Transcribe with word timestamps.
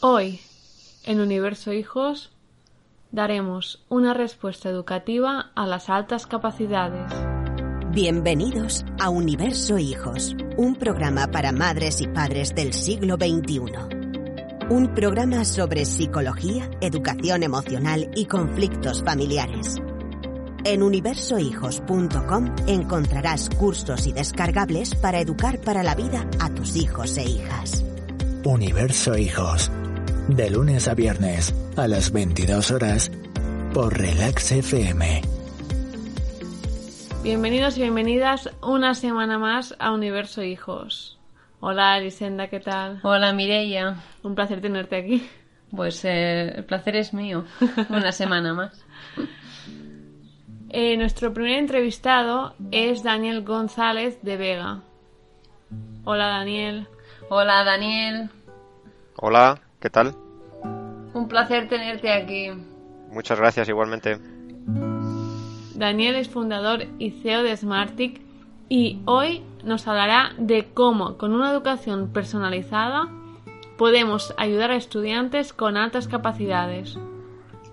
Hoy, 0.00 0.40
en 1.04 1.20
Universo 1.20 1.72
Hijos, 1.72 2.30
daremos 3.12 3.82
una 3.88 4.12
respuesta 4.12 4.68
educativa 4.68 5.52
a 5.54 5.66
las 5.66 5.88
altas 5.88 6.26
capacidades. 6.26 7.10
Bienvenidos 7.92 8.84
a 9.00 9.08
Universo 9.08 9.78
Hijos, 9.78 10.36
un 10.58 10.76
programa 10.76 11.28
para 11.28 11.50
madres 11.50 12.02
y 12.02 12.08
padres 12.08 12.54
del 12.54 12.74
siglo 12.74 13.14
XXI. 13.14 13.72
Un 14.68 14.92
programa 14.94 15.46
sobre 15.46 15.86
psicología, 15.86 16.70
educación 16.82 17.42
emocional 17.42 18.10
y 18.14 18.26
conflictos 18.26 19.02
familiares. 19.02 19.76
En 20.64 20.82
universohijos.com 20.82 22.54
encontrarás 22.66 23.48
cursos 23.48 24.06
y 24.06 24.12
descargables 24.12 24.94
para 24.94 25.20
educar 25.20 25.58
para 25.62 25.82
la 25.82 25.94
vida 25.94 26.28
a 26.38 26.50
tus 26.50 26.76
hijos 26.76 27.16
e 27.16 27.24
hijas. 27.24 27.82
Universo 28.44 29.16
Hijos 29.16 29.70
de 30.28 30.50
lunes 30.50 30.88
a 30.88 30.94
viernes 30.94 31.54
a 31.76 31.86
las 31.86 32.12
22 32.12 32.70
horas 32.72 33.12
por 33.72 33.96
Relax 33.96 34.52
FM. 34.52 35.22
Bienvenidos 37.22 37.76
y 37.78 37.82
bienvenidas 37.82 38.50
una 38.62 38.94
semana 38.94 39.38
más 39.38 39.74
a 39.78 39.92
Universo 39.92 40.42
Hijos. 40.42 41.18
Hola 41.60 41.98
Elisenda, 41.98 42.48
¿qué 42.48 42.60
tal? 42.60 43.00
Hola 43.02 43.32
Mireia. 43.32 43.96
Un 44.22 44.34
placer 44.34 44.60
tenerte 44.60 44.96
aquí. 44.96 45.28
Pues 45.70 46.04
eh, 46.04 46.54
el 46.56 46.64
placer 46.64 46.96
es 46.96 47.12
mío. 47.12 47.44
Una 47.90 48.12
semana 48.12 48.54
más. 48.54 48.84
Eh, 50.68 50.96
nuestro 50.96 51.32
primer 51.32 51.58
entrevistado 51.58 52.54
es 52.70 53.02
Daniel 53.02 53.42
González 53.42 54.18
de 54.22 54.36
Vega. 54.36 54.82
Hola 56.04 56.28
Daniel. 56.28 56.88
Hola 57.28 57.64
Daniel. 57.64 58.30
Hola, 59.16 59.60
¿qué 59.80 59.90
tal? 59.90 60.14
Un 61.26 61.30
placer 61.30 61.66
tenerte 61.66 62.12
aquí. 62.12 62.50
Muchas 63.10 63.40
gracias 63.40 63.68
igualmente. 63.68 64.20
Daniel 65.74 66.14
es 66.14 66.28
fundador 66.28 66.84
y 67.00 67.10
CEO 67.10 67.42
de 67.42 67.56
Smartic 67.56 68.20
y 68.68 69.00
hoy 69.06 69.42
nos 69.64 69.88
hablará 69.88 70.34
de 70.38 70.68
cómo 70.72 71.18
con 71.18 71.32
una 71.32 71.50
educación 71.50 72.12
personalizada 72.12 73.08
podemos 73.76 74.34
ayudar 74.36 74.70
a 74.70 74.76
estudiantes 74.76 75.52
con 75.52 75.76
altas 75.76 76.06
capacidades. 76.06 76.96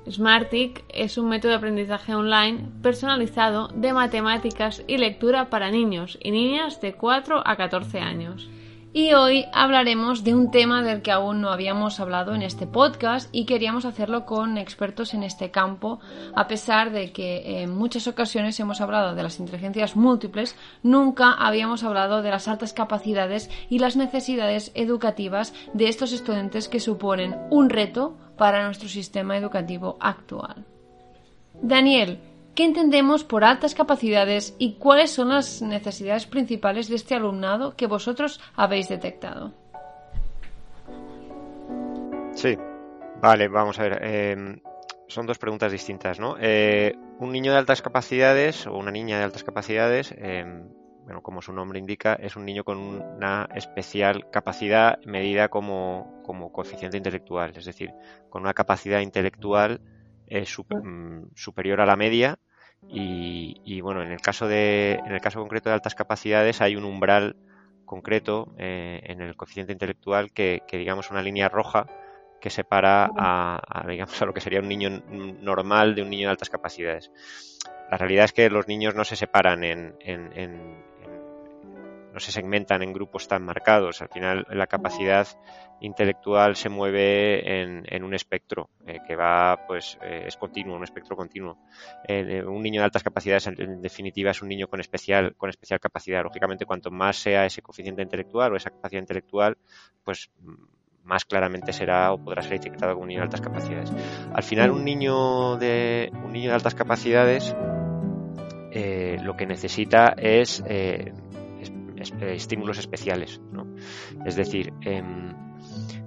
Smartic 0.09 0.83
es 0.89 1.19
un 1.19 1.29
método 1.29 1.51
de 1.51 1.57
aprendizaje 1.57 2.15
online 2.15 2.71
personalizado 2.81 3.67
de 3.67 3.93
matemáticas 3.93 4.83
y 4.88 4.97
lectura 4.97 5.51
para 5.51 5.69
niños 5.69 6.17
y 6.23 6.31
niñas 6.31 6.81
de 6.81 6.93
4 6.93 7.43
a 7.45 7.55
14 7.55 7.99
años. 7.99 8.49
Y 8.95 9.13
hoy 9.13 9.47
hablaremos 9.53 10.23
de 10.23 10.36
un 10.36 10.52
tema 10.52 10.83
del 10.83 11.02
que 11.02 11.11
aún 11.11 11.41
no 11.41 11.49
habíamos 11.49 11.99
hablado 11.99 12.36
en 12.36 12.44
este 12.44 12.67
podcast 12.67 13.27
y 13.31 13.45
queríamos 13.45 13.85
hacerlo 13.85 14.27
con 14.27 14.59
expertos 14.59 15.16
en 15.16 15.23
este 15.23 15.50
campo, 15.50 16.00
a 16.35 16.47
pesar 16.47 16.91
de 16.91 17.11
que 17.11 17.63
en 17.63 17.72
muchas 17.75 18.05
ocasiones 18.05 18.59
hemos 18.59 18.81
hablado 18.81 19.16
de 19.16 19.23
las 19.23 19.39
inteligencias 19.39 19.95
múltiples, 19.95 20.55
nunca 20.83 21.31
habíamos 21.33 21.83
hablado 21.83 22.22
de 22.22 22.30
las 22.30 22.47
altas 22.47 22.72
capacidades 22.72 23.50
y 23.67 23.80
las 23.80 23.95
necesidades 23.95 24.72
educativas 24.75 25.55
de 25.73 25.88
estos 25.88 26.13
estudiantes 26.13 26.69
que 26.69 26.80
suponen 26.80 27.35
un 27.50 27.72
reto 27.72 28.16
para 28.38 28.63
nuestro 28.63 28.89
sistema 28.89 29.35
educativo 29.35 29.97
actual. 30.02 30.66
Daniel, 31.63 32.19
¿Qué 32.55 32.65
entendemos 32.65 33.23
por 33.23 33.43
altas 33.43 33.73
capacidades 33.73 34.55
y 34.59 34.75
cuáles 34.75 35.11
son 35.11 35.29
las 35.29 35.63
necesidades 35.63 36.27
principales 36.27 36.87
de 36.87 36.95
este 36.95 37.15
alumnado 37.15 37.75
que 37.75 37.87
vosotros 37.87 38.39
habéis 38.55 38.89
detectado? 38.89 39.53
Sí, 42.33 42.55
vale, 43.19 43.47
vamos 43.47 43.79
a 43.79 43.83
ver. 43.83 43.99
Eh, 44.03 44.61
son 45.07 45.25
dos 45.25 45.39
preguntas 45.39 45.71
distintas, 45.71 46.19
¿no? 46.19 46.35
Eh, 46.39 46.95
un 47.19 47.31
niño 47.31 47.51
de 47.51 47.57
altas 47.57 47.81
capacidades 47.81 48.67
o 48.67 48.77
una 48.77 48.91
niña 48.91 49.17
de 49.17 49.23
altas 49.23 49.43
capacidades, 49.43 50.13
eh, 50.15 50.45
bueno, 51.05 51.22
como 51.22 51.41
su 51.41 51.53
nombre 51.53 51.79
indica, 51.79 52.13
es 52.13 52.35
un 52.35 52.45
niño 52.45 52.63
con 52.63 52.78
una 52.78 53.49
especial 53.55 54.29
capacidad 54.29 54.99
medida 55.05 55.49
como, 55.49 56.22
como 56.23 56.51
coeficiente 56.51 56.97
intelectual, 56.97 57.53
es 57.55 57.66
decir, 57.66 57.94
con 58.29 58.44
una 58.44 58.53
capacidad 58.53 58.99
intelectual 59.01 59.81
mm, 60.41 61.35
superior 61.35 61.81
a 61.81 61.85
la 61.85 61.95
media 61.95 62.39
y, 62.89 63.81
bueno, 63.81 64.01
en 64.03 64.11
el 64.11 64.19
caso 64.19 64.47
de, 64.47 64.99
en 65.05 65.13
el 65.13 65.21
caso 65.21 65.39
concreto 65.39 65.69
de 65.69 65.75
altas 65.75 65.95
capacidades 65.95 66.61
hay 66.61 66.75
un 66.75 66.83
umbral 66.83 67.38
concreto 67.85 68.53
eh, 68.57 69.01
en 69.05 69.22
el 69.22 69.35
coeficiente 69.35 69.72
intelectual 69.72 70.31
que, 70.31 70.63
que, 70.67 70.77
digamos 70.77 71.09
una 71.11 71.22
línea 71.22 71.47
roja 71.47 71.88
que 72.41 72.49
separa 72.49 73.09
a, 73.17 73.85
digamos 73.88 74.22
a 74.22 74.25
lo 74.25 74.33
que 74.33 74.41
sería 74.41 74.59
un 74.59 74.67
niño 74.67 75.01
normal 75.09 75.95
de 75.95 76.01
un 76.01 76.09
niño 76.09 76.27
de 76.27 76.31
altas 76.31 76.49
capacidades. 76.49 77.09
La 77.89 77.97
realidad 77.97 78.25
es 78.25 78.33
que 78.33 78.49
los 78.49 78.67
niños 78.67 78.95
no 78.95 79.05
se 79.05 79.16
separan 79.16 79.63
en, 79.63 79.95
no 82.13 82.19
se 82.19 82.31
segmentan 82.31 82.84
en 82.84 82.94
grupos 82.94 83.28
tan 83.28 83.44
marcados. 83.44 84.01
Al 84.01 84.09
final 84.09 84.46
la 84.51 84.68
capacidad 84.68 85.28
intelectual 85.81 86.56
se 86.56 86.69
mueve 86.69 87.62
en, 87.62 88.03
un 88.03 88.13
espectro 88.13 88.69
eh, 88.85 89.00
que 89.06 89.16
va, 89.16 89.66
pues, 89.68 89.97
eh, 90.01 90.25
es 90.28 90.38
continuo, 90.38 90.78
un 90.78 90.84
espectro 90.84 91.18
continuo. 91.18 91.57
Eh, 92.07 92.44
un 92.46 92.62
niño 92.62 92.81
de 92.81 92.85
altas 92.85 93.03
capacidades, 93.03 93.47
en, 93.47 93.81
definitiva, 93.81 94.31
es 94.31 94.41
un 94.44 94.50
niño 94.50 94.68
con 94.68 94.79
especial, 94.79 95.35
con 95.35 95.50
especial 95.50 95.79
capacidad. 95.79 96.23
Lógicamente, 96.23 96.66
cuanto 96.66 96.91
más 96.91 97.18
sea 97.18 97.46
ese 97.46 97.63
coeficiente 97.63 98.03
intelectual 98.03 98.53
o 98.53 98.57
esa 98.57 98.69
capacidad 98.69 99.02
intelectual, 99.02 99.57
pues 100.03 100.29
más 101.03 101.25
claramente 101.25 101.73
será 101.73 102.13
o 102.13 102.23
podrá 102.23 102.44
ser 102.44 102.53
etiquetado 102.53 102.94
como 102.94 103.03
un 103.03 103.09
niño 103.09 103.22
de 103.22 103.25
altas 103.25 103.41
capacidades. 103.41 103.91
Al 104.34 104.44
final, 104.44 104.69
un 104.69 104.85
niño 104.85 105.57
de, 105.57 106.12
un 106.13 106.31
niño 106.31 106.50
de 106.50 106.56
altas 106.56 106.75
capacidades 106.75 107.56
lo 109.23 109.38
que 109.38 109.46
necesita 109.46 110.16
es 110.18 110.63
estímulos 112.22 112.78
especiales. 112.78 113.41
Es 114.25 114.36
decir, 114.36 114.74
em, 114.81 115.34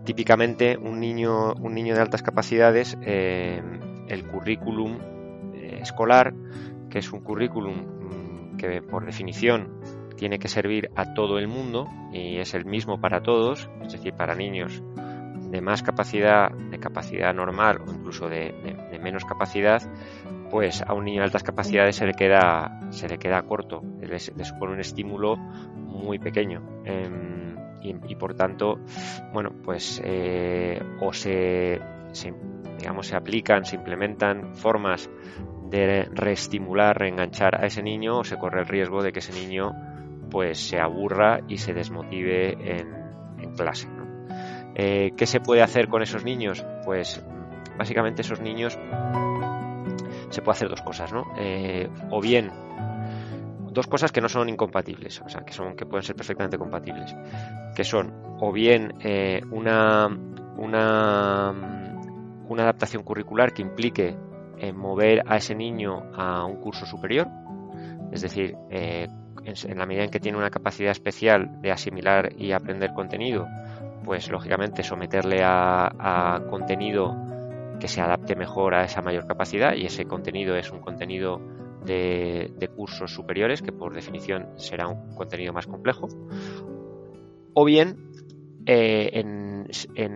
típicamente 0.05 0.77
un 0.77 1.01
niño, 1.01 1.55
un 1.55 1.75
niño 1.75 1.95
de 1.95 2.01
altas 2.01 2.23
capacidades, 2.23 2.97
em, 3.03 3.81
el 4.09 4.27
currículum 4.27 4.99
eh, 5.55 5.79
escolar, 5.83 6.35
que 6.91 6.99
es 6.99 7.13
un 7.13 7.21
currículum 7.21 7.75
mm, 7.75 8.57
que 8.57 8.83
por 8.83 9.05
definición 9.05 9.81
tiene 10.17 10.39
que 10.39 10.49
servir 10.49 10.91
a 10.97 11.15
todo 11.15 11.39
el 11.39 11.49
mundo 11.49 11.89
y 12.13 12.39
es 12.39 12.55
el 12.55 12.65
mismo 12.65 13.01
para 13.01 13.23
todos, 13.23 13.69
es 13.83 13.93
decir, 13.93 14.15
para 14.15 14.35
niños 14.35 14.83
de 15.51 15.61
más 15.61 15.83
capacidad, 15.83 16.51
de 16.51 16.79
capacidad 16.79 17.33
normal 17.35 17.81
o 17.87 17.93
incluso 17.93 18.29
de, 18.29 18.55
menos 19.07 19.25
capacidad, 19.25 19.81
pues 20.51 20.83
a 20.83 20.93
un 20.93 21.05
niño 21.05 21.21
de 21.21 21.27
altas 21.27 21.45
capacidades 21.45 21.95
se 21.95 22.07
le 22.07 22.15
queda, 22.15 22.81
se 22.91 23.09
le 23.09 23.19
queda 23.19 23.41
corto, 23.43 23.83
le 24.01 24.19
supone 24.19 24.73
un 24.73 24.81
estímulo 24.81 25.37
muy 25.37 26.19
pequeño. 26.19 26.83
Em, 26.85 27.47
y, 27.83 28.17
por 28.17 28.35
tanto, 28.35 28.81
bueno, 29.33 29.53
pues 29.63 30.03
eh, 30.05 30.81
o 31.01 31.13
se, 31.13 31.81
digamos, 32.79 33.07
se 33.07 33.17
aplican, 33.17 33.65
se 33.65 33.77
implementan 33.77 34.57
formas 34.57 35.09
de 35.71 36.09
reestimular, 36.13 36.99
reenganchar 36.99 37.63
a 37.63 37.67
ese 37.67 37.83
niño 37.83 38.19
o 38.19 38.25
se 38.25 38.39
corre 38.39 38.61
el 38.61 38.67
riesgo 38.67 39.03
de 39.03 39.13
que 39.13 39.21
ese 39.21 39.33
niño 39.33 39.73
pues 40.31 40.59
se 40.59 40.81
aburra 40.81 41.41
y 41.49 41.59
se 41.59 41.75
desmotive 41.75 42.79
en, 42.81 43.07
clase. 43.57 43.89
Eh, 44.75 45.13
¿Qué 45.17 45.27
se 45.27 45.41
puede 45.41 45.63
hacer 45.63 45.89
con 45.89 46.03
esos 46.03 46.25
niños? 46.25 46.67
Pues 46.85 47.25
básicamente 47.77 48.23
esos 48.23 48.41
niños 48.41 48.79
se 50.31 50.43
puede 50.43 50.57
hacer 50.57 50.69
dos 50.69 50.83
cosas, 50.83 51.13
¿no? 51.13 51.25
Eh, 51.39 51.89
o 52.11 52.21
bien 52.21 52.51
dos 53.77 53.87
cosas 53.87 54.11
que 54.11 54.23
no 54.23 54.29
son 54.29 54.49
incompatibles, 54.49 55.21
o 55.21 55.29
sea, 55.29 55.43
que 55.43 55.53
son 55.53 55.77
que 55.77 55.85
pueden 55.85 56.03
ser 56.03 56.17
perfectamente 56.17 56.57
compatibles, 56.57 57.15
que 57.77 57.85
son 57.85 58.11
o 58.41 58.51
bien 58.51 58.95
eh, 59.01 59.43
una, 59.51 60.09
una, 60.57 61.55
una 62.49 62.63
adaptación 62.63 63.03
curricular 63.03 63.53
que 63.53 63.61
implique 63.61 64.17
eh, 64.59 64.73
mover 64.73 65.23
a 65.27 65.37
ese 65.37 65.55
niño 65.55 66.05
a 66.15 66.47
un 66.47 66.57
curso 66.57 66.87
superior, 66.87 67.29
es 68.11 68.23
decir, 68.23 68.57
eh, 68.71 69.09
en, 69.45 69.79
la 69.79 69.85
medida 69.85 70.05
en 70.05 70.11
que 70.11 70.21
tiene 70.21 70.39
una 70.39 70.49
capacidad 70.49 70.91
especial 70.91 71.61
de 71.61 71.71
asimilar 71.71 72.33
y 72.39 72.53
aprender 72.53 72.95
contenido, 72.95 73.47
pues 74.05 74.31
lógicamente 74.31 74.83
someterle 74.83 75.43
a, 75.45 75.93
a 75.99 76.41
contenido 76.49 77.15
que 77.79 77.89
se 77.89 78.01
adapte 78.01 78.37
mejor 78.37 78.75
a 78.75 78.85
esa 78.85 79.03
mayor 79.03 79.27
capacidad 79.27 79.75
y 79.75 79.87
ese 79.87 80.07
contenido 80.07 80.57
es 80.57 80.71
un 80.71 80.81
contenido 80.81 81.41
de, 81.85 82.71
cursos 82.75 83.13
superiores, 83.13 83.63
que 83.63 83.73
por 83.73 83.95
definición 83.95 84.49
será 84.57 84.89
un 84.89 85.15
contenido 85.15 85.53
más 85.53 85.67
complejo, 85.67 86.09
o 87.55 87.65
bien 87.65 88.11
eh, 88.67 89.11
en, 89.15 89.67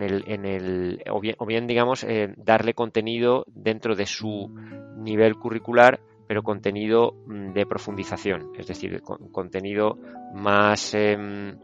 el, 0.01 0.23
en 0.27 0.45
el, 0.45 1.03
o 1.09 1.45
bien, 1.45 1.67
digamos, 1.67 2.03
eh, 2.03 2.33
darle 2.37 2.73
contenido 2.73 3.45
dentro 3.47 3.95
de 3.95 4.05
su 4.05 4.53
nivel 4.97 5.35
curricular, 5.35 6.01
pero 6.27 6.43
contenido 6.43 7.13
mm, 7.25 7.53
de 7.53 7.65
profundización, 7.65 8.51
es 8.57 8.67
decir, 8.67 9.01
contenido 9.31 9.97
más, 10.33 10.93
em, 10.93 11.57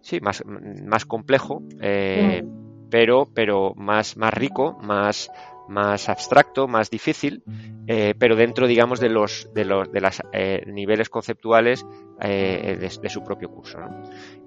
sí, 0.00 0.20
más, 0.20 0.42
más 0.46 1.04
complejo, 1.04 1.62
eh, 1.80 2.42
pero, 2.90 3.28
pero 3.32 3.74
más, 3.74 4.16
más 4.16 4.32
rico, 4.32 4.78
más, 4.82 5.30
más 5.68 6.08
abstracto, 6.08 6.68
más 6.68 6.90
difícil, 6.90 7.42
eh, 7.86 8.14
pero 8.18 8.36
dentro, 8.36 8.66
digamos, 8.66 9.00
de 9.00 9.08
los, 9.08 9.50
de 9.54 9.64
los 9.64 9.90
de 9.90 10.00
las, 10.00 10.22
eh, 10.32 10.62
niveles 10.66 11.08
conceptuales 11.08 11.84
eh, 12.20 12.76
de, 12.80 13.08
su 13.08 13.22
propio 13.22 13.50
curso. 13.50 13.78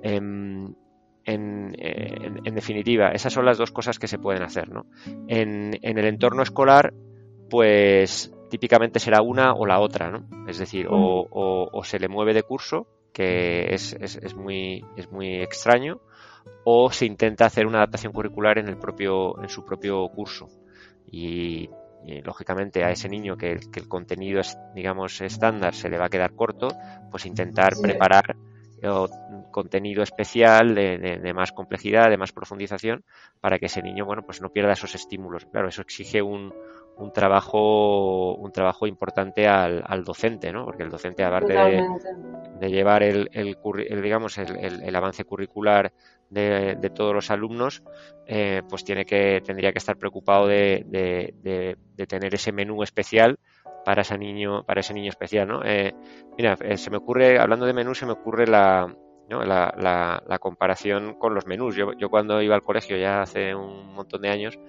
Em, 0.01 0.73
en, 1.25 1.75
en, 1.77 2.55
definitiva, 2.55 3.09
esas 3.09 3.33
son 3.33 3.45
las 3.45 3.57
dos 3.57 3.71
cosas 3.71 3.99
que 3.99 4.07
se 4.07 4.17
pueden 4.17 4.41
hacer. 4.41 4.69
¿no? 4.69 4.87
En, 5.27 5.77
en, 5.81 5.97
el 5.97 6.05
entorno 6.05 6.41
escolar, 6.41 6.93
pues 7.49 8.33
típicamente 8.49 8.99
será 8.99 9.21
una 9.21 9.53
o 9.53 9.65
la 9.65 9.79
otra, 9.79 10.09
¿no? 10.09 10.47
Es 10.47 10.57
decir, 10.57 10.87
o, 10.89 11.27
o, 11.29 11.69
o 11.71 11.83
se 11.83 11.99
le 11.99 12.07
mueve 12.07 12.33
de 12.33 12.41
curso, 12.41 12.87
que 13.13 13.73
es, 13.73 13.93
es, 13.93 14.15
es, 14.15 14.35
muy, 14.35 14.83
es 14.95 15.11
muy 15.11 15.41
extraño, 15.41 16.01
o 16.63 16.91
se 16.91 17.05
intenta 17.05 17.45
hacer 17.45 17.65
una 17.65 17.79
adaptación 17.79 18.13
curricular 18.13 18.57
en, 18.57 18.67
el 18.67 18.77
propio, 18.77 19.41
en 19.41 19.49
su 19.49 19.65
propio 19.65 20.07
curso 20.09 20.47
y, 21.11 21.69
lógicamente 22.23 22.83
a 22.83 22.91
ese 22.91 23.09
niño 23.09 23.37
que, 23.37 23.51
el 23.51 23.87
contenido 23.87 24.39
es, 24.39 24.57
digamos, 24.73 25.19
estándar 25.21 25.75
se 25.75 25.89
le 25.89 25.97
va 25.97 26.05
a 26.05 26.09
quedar 26.09 26.33
corto, 26.33 26.69
pues 27.11 27.25
intentar 27.25 27.73
preparar 27.79 28.35
contenido 29.51 30.03
especial 30.03 30.75
de, 30.75 31.33
más 31.33 31.51
complejidad, 31.51 32.09
de 32.09 32.17
más 32.17 32.31
profundización, 32.31 33.03
para 33.41 33.59
que 33.59 33.65
ese 33.65 33.81
niño, 33.81 34.05
bueno, 34.05 34.23
pues 34.23 34.41
no 34.41 34.49
pierda 34.49 34.73
esos 34.73 34.95
estímulos. 34.95 35.45
Claro, 35.45 35.67
eso 35.67 35.81
exige 35.81 36.21
un, 36.21 36.53
un 36.97 37.11
trabajo, 37.11 38.35
un 38.35 38.51
trabajo 38.51 38.87
importante 38.87 39.47
al, 39.47 39.83
al 39.85 40.03
docente, 40.03 40.51
¿no? 40.51 40.65
Porque 40.65 40.83
el 40.83 40.89
docente, 40.89 41.23
aparte 41.23 41.53
de, 41.53 42.69
llevar 42.69 43.03
el, 43.03 43.29
el, 43.33 44.01
digamos, 44.01 44.37
el, 44.37 44.83
el, 44.83 44.95
avance 44.95 45.23
curricular 45.25 45.91
de, 46.29 46.75
de 46.75 46.89
todos 46.89 47.13
los 47.13 47.31
alumnos, 47.31 47.83
eh, 48.27 48.61
pues 48.69 48.83
tiene 48.83 49.05
que, 49.05 49.41
tendría 49.45 49.71
que 49.71 49.79
estar 49.79 49.97
preocupado 49.97 50.47
de, 50.47 50.85
de, 50.87 52.05
tener 52.07 52.33
ese 52.33 52.51
menú 52.51 52.81
especial 52.83 53.39
para 53.85 54.01
ese 54.01 54.17
niño, 54.17 54.63
para 54.63 54.81
ese 54.81 54.93
niño 54.93 55.09
especial, 55.09 55.47
¿no? 55.47 55.63
Eh, 55.63 55.93
mira, 56.37 56.57
eh, 56.61 56.77
se 56.77 56.89
me 56.89 56.97
ocurre, 56.97 57.39
hablando 57.39 57.65
de 57.65 57.73
menú, 57.73 57.93
se 57.95 58.05
me 58.05 58.13
ocurre 58.13 58.47
la, 58.47 58.93
¿no? 59.29 59.43
la, 59.43 59.73
la, 59.77 60.23
la, 60.27 60.39
comparación 60.39 61.15
con 61.15 61.33
los 61.33 61.45
menús. 61.45 61.75
Yo, 61.75 61.93
yo 61.93 62.09
cuando 62.09 62.41
iba 62.41 62.55
al 62.55 62.63
colegio 62.63 62.97
ya 62.97 63.21
hace 63.21 63.53
un 63.53 63.93
montón 63.93 64.21
de 64.21 64.29
años, 64.29 64.59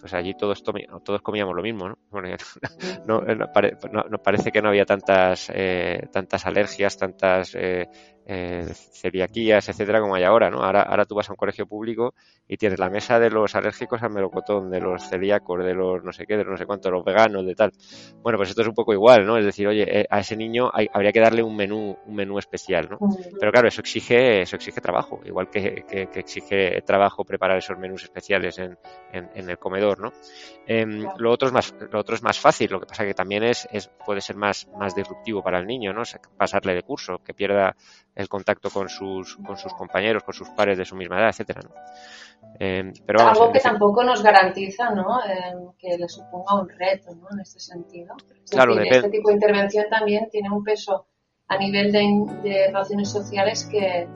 pues 0.00 0.14
allí 0.14 0.34
todos, 0.34 0.62
todos 0.62 1.22
comíamos 1.22 1.54
lo 1.54 1.62
mismo, 1.62 1.88
¿no? 1.88 1.96
no, 3.06 3.20
no, 3.22 4.18
parece 4.22 4.52
que 4.52 4.62
no 4.62 4.68
había 4.68 4.84
tantas, 4.84 5.50
eh, 5.54 6.08
tantas 6.12 6.46
alergias, 6.46 6.96
tantas 6.96 7.54
eh, 7.54 7.88
eh, 8.28 8.66
celiaquías, 8.74 9.68
etcétera, 9.68 10.00
como 10.00 10.16
hay 10.16 10.24
ahora, 10.24 10.50
¿no? 10.50 10.64
Ahora, 10.64 10.82
ahora 10.82 11.04
tú 11.04 11.14
vas 11.14 11.28
a 11.28 11.32
un 11.32 11.36
colegio 11.36 11.66
público 11.66 12.14
y 12.48 12.56
tienes 12.56 12.78
la 12.78 12.90
mesa 12.90 13.20
de 13.20 13.30
los 13.30 13.54
alérgicos 13.54 14.02
al 14.02 14.10
melocotón, 14.10 14.68
de 14.70 14.80
los 14.80 15.08
celíacos, 15.08 15.64
de 15.64 15.74
los 15.74 16.02
no 16.02 16.12
sé 16.12 16.26
qué, 16.26 16.36
de 16.36 16.42
los 16.42 16.52
no 16.52 16.56
sé 16.56 16.66
cuántos, 16.66 16.90
los 16.90 17.04
veganos, 17.04 17.46
de 17.46 17.54
tal. 17.54 17.72
Bueno, 18.22 18.36
pues 18.36 18.50
esto 18.50 18.62
es 18.62 18.68
un 18.68 18.74
poco 18.74 18.92
igual, 18.92 19.24
¿no? 19.24 19.38
Es 19.38 19.44
decir, 19.44 19.68
oye, 19.68 20.00
eh, 20.00 20.06
a 20.10 20.20
ese 20.20 20.36
niño 20.36 20.70
habría 20.92 21.12
que 21.12 21.20
darle 21.20 21.42
un 21.42 21.54
menú, 21.54 21.96
un 22.04 22.14
menú 22.14 22.38
especial, 22.38 22.88
¿no? 22.90 22.98
Pero 23.38 23.52
claro, 23.52 23.68
eso 23.68 23.80
exige, 23.80 24.42
eso 24.42 24.56
exige 24.56 24.80
trabajo, 24.80 25.20
igual 25.24 25.48
que, 25.48 25.84
que, 25.88 26.08
exige 26.18 26.82
trabajo 26.82 27.24
preparar 27.24 27.58
esos 27.58 27.78
menús 27.78 28.02
especiales 28.02 28.58
en, 28.58 28.76
en, 29.12 29.48
el 29.48 29.58
comedor, 29.58 30.00
¿no? 30.00 30.12
Em, 30.66 31.06
lo 31.18 31.30
otro 31.30 31.46
es 31.46 31.54
más, 31.54 31.74
lo 31.92 32.00
otro 32.00 32.16
es 32.16 32.22
más 32.22 32.40
fácil, 32.40 32.70
lo 32.72 32.80
que 32.80 32.86
pasa 32.86 33.04
que 33.04 33.14
también 33.14 33.44
es, 33.44 33.68
es 33.70 33.88
puede 34.04 34.20
ser 34.20 34.34
más, 34.36 34.68
más 34.76 34.94
disruptivo 34.96 35.42
para 35.42 35.60
el 35.60 35.66
niño, 35.66 35.92
¿no? 35.92 36.02
pasarle 36.36 36.74
de 36.74 36.82
curso, 36.82 37.18
que 37.24 37.34
pierda 37.34 37.76
el 38.16 38.28
contacto 38.28 38.70
con 38.70 38.88
sus, 38.88 39.36
con 39.36 39.56
sus 39.58 39.72
compañeros, 39.74 40.24
con 40.24 40.34
sus 40.34 40.48
pares 40.50 40.78
de 40.78 40.86
su 40.86 40.96
misma 40.96 41.18
edad, 41.18 41.28
etcétera. 41.28 41.60
¿no? 41.62 41.70
Eh, 42.58 42.92
pero 43.06 43.20
Algo 43.20 43.52
que 43.52 43.60
tampoco 43.60 44.02
nos 44.02 44.22
garantiza 44.22 44.90
¿no? 44.90 45.20
Eh, 45.22 45.54
que 45.78 45.98
le 45.98 46.08
suponga 46.08 46.58
un 46.58 46.68
reto 46.68 47.14
¿no? 47.14 47.28
en 47.32 47.40
este 47.40 47.60
sentido. 47.60 48.16
claro, 48.50 48.80
este 48.80 49.10
tipo 49.10 49.28
de 49.28 49.34
intervención 49.34 49.84
también 49.90 50.28
tiene 50.30 50.50
un 50.50 50.64
peso 50.64 51.06
a 51.48 51.58
nivel 51.58 51.92
de, 51.92 52.00
de 52.42 52.66
relaciones 52.68 53.10
sociales 53.10 53.68
que, 53.70 54.08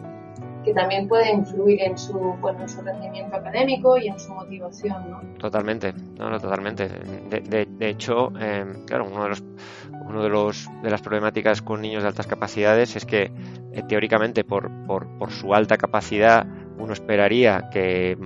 que 0.64 0.74
también 0.74 1.08
puede 1.08 1.32
influir 1.32 1.82
en 1.82 1.96
su, 1.96 2.18
bueno, 2.40 2.62
en 2.62 2.68
su 2.68 2.82
rendimiento 2.82 3.36
académico 3.36 3.96
y 3.96 4.08
en 4.08 4.18
su 4.18 4.32
motivación, 4.34 5.10
¿no? 5.10 5.20
Totalmente, 5.38 5.92
no, 6.18 6.30
no 6.30 6.38
totalmente. 6.38 6.88
De, 6.88 7.66
de, 7.66 7.88
hecho, 7.88 8.32
eh, 8.38 8.64
claro, 8.86 9.06
uno 9.10 9.24
de 9.24 9.28
los, 9.30 9.42
uno 10.06 10.22
de 10.22 10.28
los 10.28 10.68
de 10.82 10.90
las 10.90 11.00
problemáticas 11.00 11.62
con 11.62 11.80
niños 11.80 12.02
de 12.02 12.08
altas 12.08 12.26
capacidades 12.26 12.96
es 12.96 13.06
que 13.06 13.30
eh, 13.72 13.82
teóricamente 13.88 14.44
por, 14.44 14.70
por, 14.86 15.06
por, 15.18 15.30
su 15.30 15.54
alta 15.54 15.76
capacidad 15.76 16.46
uno 16.78 16.92
esperaría 16.92 17.70
que, 17.70 18.16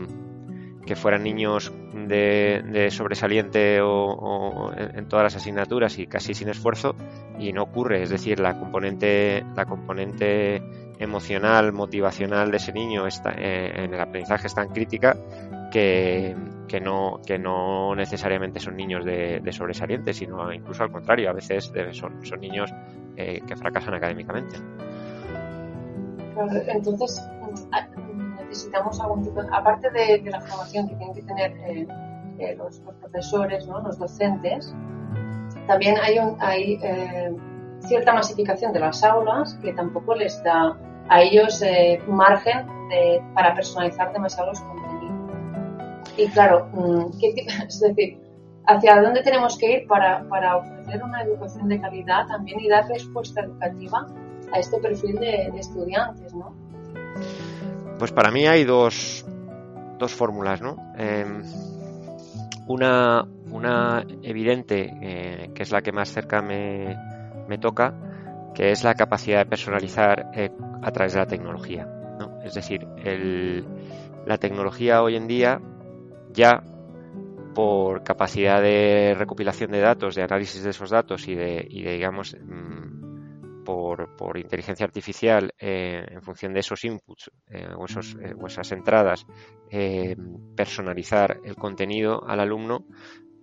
que 0.86 0.96
fueran 0.96 1.22
niños 1.22 1.72
de, 1.92 2.62
de 2.66 2.90
sobresaliente 2.90 3.80
o, 3.80 3.90
o, 3.90 4.72
en 4.72 5.08
todas 5.08 5.24
las 5.24 5.36
asignaturas 5.36 5.98
y 5.98 6.06
casi 6.06 6.34
sin 6.34 6.48
esfuerzo 6.48 6.96
y 7.38 7.52
no 7.52 7.62
ocurre, 7.62 8.02
es 8.02 8.10
decir, 8.10 8.40
la 8.40 8.58
componente 8.58 9.44
la 9.54 9.66
componente 9.66 10.62
emocional, 10.98 11.72
motivacional 11.72 12.50
de 12.50 12.56
ese 12.56 12.72
niño 12.72 13.06
está, 13.06 13.32
eh, 13.36 13.84
en 13.84 13.94
el 13.94 14.00
aprendizaje 14.00 14.46
es 14.46 14.54
tan 14.54 14.68
crítica 14.68 15.16
que, 15.70 16.36
que, 16.68 16.80
no, 16.80 17.20
que 17.26 17.38
no 17.38 17.94
necesariamente 17.94 18.60
son 18.60 18.76
niños 18.76 19.04
de, 19.04 19.42
sobresalientes, 19.52 20.16
sino 20.16 20.52
incluso 20.52 20.84
al 20.84 20.92
contrario, 20.92 21.30
a 21.30 21.32
veces 21.32 21.72
son, 21.92 22.24
son 22.24 22.40
niños 22.40 22.72
eh, 23.16 23.40
que 23.46 23.56
fracasan 23.56 23.94
académicamente. 23.94 24.56
entonces 26.68 27.20
necesitamos 28.48 29.00
algún 29.00 29.24
tipo, 29.24 29.40
aparte 29.52 29.90
de, 29.90 30.22
la 30.30 30.40
formación 30.40 30.88
que 30.88 30.94
tienen 30.94 31.14
que 31.14 31.22
tener 31.22 31.52
eh, 32.38 32.54
los, 32.56 32.80
profesores, 33.00 33.66
¿no? 33.66 33.80
los 33.80 33.98
docentes, 33.98 34.74
también 35.66 35.96
hay, 36.02 36.18
un, 36.18 36.36
hay 36.40 36.78
cierta 37.86 38.12
masificación 38.12 38.72
de 38.72 38.80
las 38.80 39.02
aulas 39.02 39.54
que 39.62 39.72
tampoco 39.72 40.14
les 40.14 40.42
da 40.42 40.76
a 41.08 41.22
ellos 41.22 41.62
eh, 41.62 42.00
margen 42.08 42.66
de, 42.88 43.22
para 43.34 43.54
personalizar 43.54 44.12
demasiado 44.12 44.50
los 44.50 44.60
contenidos. 44.60 45.14
Y 46.16 46.28
claro, 46.28 46.68
mm, 46.72 47.18
¿qué 47.20 47.34
es 47.68 47.80
decir, 47.80 48.18
hacia 48.66 49.02
dónde 49.02 49.22
tenemos 49.22 49.58
que 49.58 49.72
ir 49.72 49.86
para, 49.86 50.26
para, 50.28 50.56
ofrecer 50.56 51.02
una 51.02 51.22
educación 51.22 51.68
de 51.68 51.80
calidad 51.80 52.26
también 52.26 52.60
y 52.60 52.68
dar 52.68 52.86
respuesta 52.88 53.42
educativa 53.42 54.06
a 54.52 54.58
este 54.58 54.78
perfil 54.78 55.16
de, 55.16 55.52
estudiantes, 55.58 56.34
¿no? 56.34 56.54
Pues 57.98 58.12
para 58.12 58.30
mí 58.30 58.46
hay 58.46 58.64
dos, 58.64 59.24
dos 59.98 60.12
fórmulas, 60.12 60.60
¿no? 60.60 60.76
Em, 60.96 61.42
una, 62.66 63.26
una 63.50 64.04
evidente, 64.22 64.92
eh, 65.00 65.50
que 65.54 65.62
es 65.62 65.70
la 65.70 65.82
que 65.82 65.92
más 65.92 66.08
cerca 66.10 66.42
me, 66.42 66.96
me 67.48 67.58
toca, 67.58 67.94
que 68.54 68.70
es 68.70 68.84
la 68.84 68.94
capacidad 68.94 69.38
de 69.38 69.46
personalizar 69.46 70.30
eh, 70.34 70.50
a 70.82 70.90
través 70.92 71.14
de 71.14 71.20
la 71.20 71.26
tecnología. 71.26 71.86
¿no? 72.18 72.40
Es 72.42 72.54
decir, 72.54 72.86
el, 73.04 73.66
la 74.26 74.38
tecnología 74.38 75.02
hoy 75.02 75.16
en 75.16 75.26
día 75.26 75.60
ya 76.32 76.62
por 77.54 78.02
capacidad 78.02 78.60
de 78.60 79.14
recopilación 79.16 79.70
de 79.70 79.80
datos, 79.80 80.14
de 80.14 80.22
análisis 80.22 80.62
de 80.62 80.70
esos 80.70 80.90
datos 80.90 81.28
y 81.28 81.34
de, 81.34 81.64
y 81.68 81.82
de 81.82 81.92
digamos, 81.92 82.36
mm, 82.40 83.64
por, 83.64 84.16
por, 84.16 84.36
inteligencia 84.36 84.84
artificial 84.84 85.54
eh, 85.58 86.04
en 86.10 86.20
función 86.22 86.52
de 86.52 86.60
esos 86.60 86.84
inputs 86.84 87.30
eh, 87.48 87.68
o, 87.76 87.86
esos, 87.86 88.16
o, 88.38 88.46
esas 88.46 88.72
entradas, 88.72 89.24
personalizar 90.54 91.40
el 91.44 91.56
contenido 91.56 92.28
al 92.28 92.40
alumno 92.40 92.84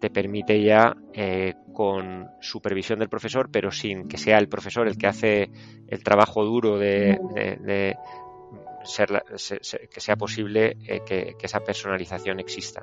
te 0.01 0.10
permite 0.10 0.62
ya 0.62 0.98
eh, 1.13 1.53
con 1.74 2.27
supervisión 2.41 2.98
del 3.00 3.08
profesor, 3.08 3.50
pero 3.51 3.72
sin 3.72 4.08
que 4.08 4.17
sea 4.17 4.39
el 4.39 4.50
profesor 4.50 4.88
el 4.88 4.98
que 4.98 5.08
hace 5.08 5.51
el 5.88 6.03
trabajo 6.03 6.43
duro 6.43 6.79
de, 6.79 7.20
ser, 8.84 9.24
que 9.93 10.01
sea 10.01 10.15
posible 10.15 10.75
eh, 10.88 11.01
que, 11.05 11.36
esa 11.39 11.60
personalización 11.60 12.39
exista. 12.39 12.81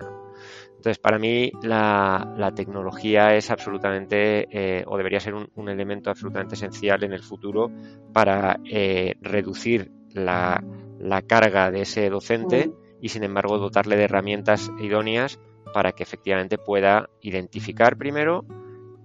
Entonces, 0.68 0.98
para 0.98 1.18
mí 1.18 1.50
la, 1.60 2.52
tecnología 2.54 3.34
es 3.34 3.50
absolutamente, 3.50 4.46
eh, 4.52 4.84
o 4.87 4.96
debería 4.96 5.18
ser 5.18 5.34
un, 5.34 5.68
elemento 5.68 6.10
absolutamente 6.10 6.54
esencial 6.54 7.02
en 7.02 7.12
el 7.12 7.25
futuro 7.25 7.68
para 8.12 8.60
reducir 9.20 9.90
la, 10.12 10.62
la, 11.00 11.22
carga 11.22 11.72
de 11.72 11.80
ese 11.82 12.08
docente 12.10 12.70
y, 13.00 13.08
sin 13.08 13.25
embargo, 13.25 13.58
dotarle 13.58 13.96
de 13.96 14.04
herramientas 14.04 14.70
idóneas 14.78 15.40
para 15.72 15.92
que 15.92 16.02
efectivamente 16.02 16.58
pueda 16.58 17.08
identificar 17.20 17.96
primero 17.96 18.44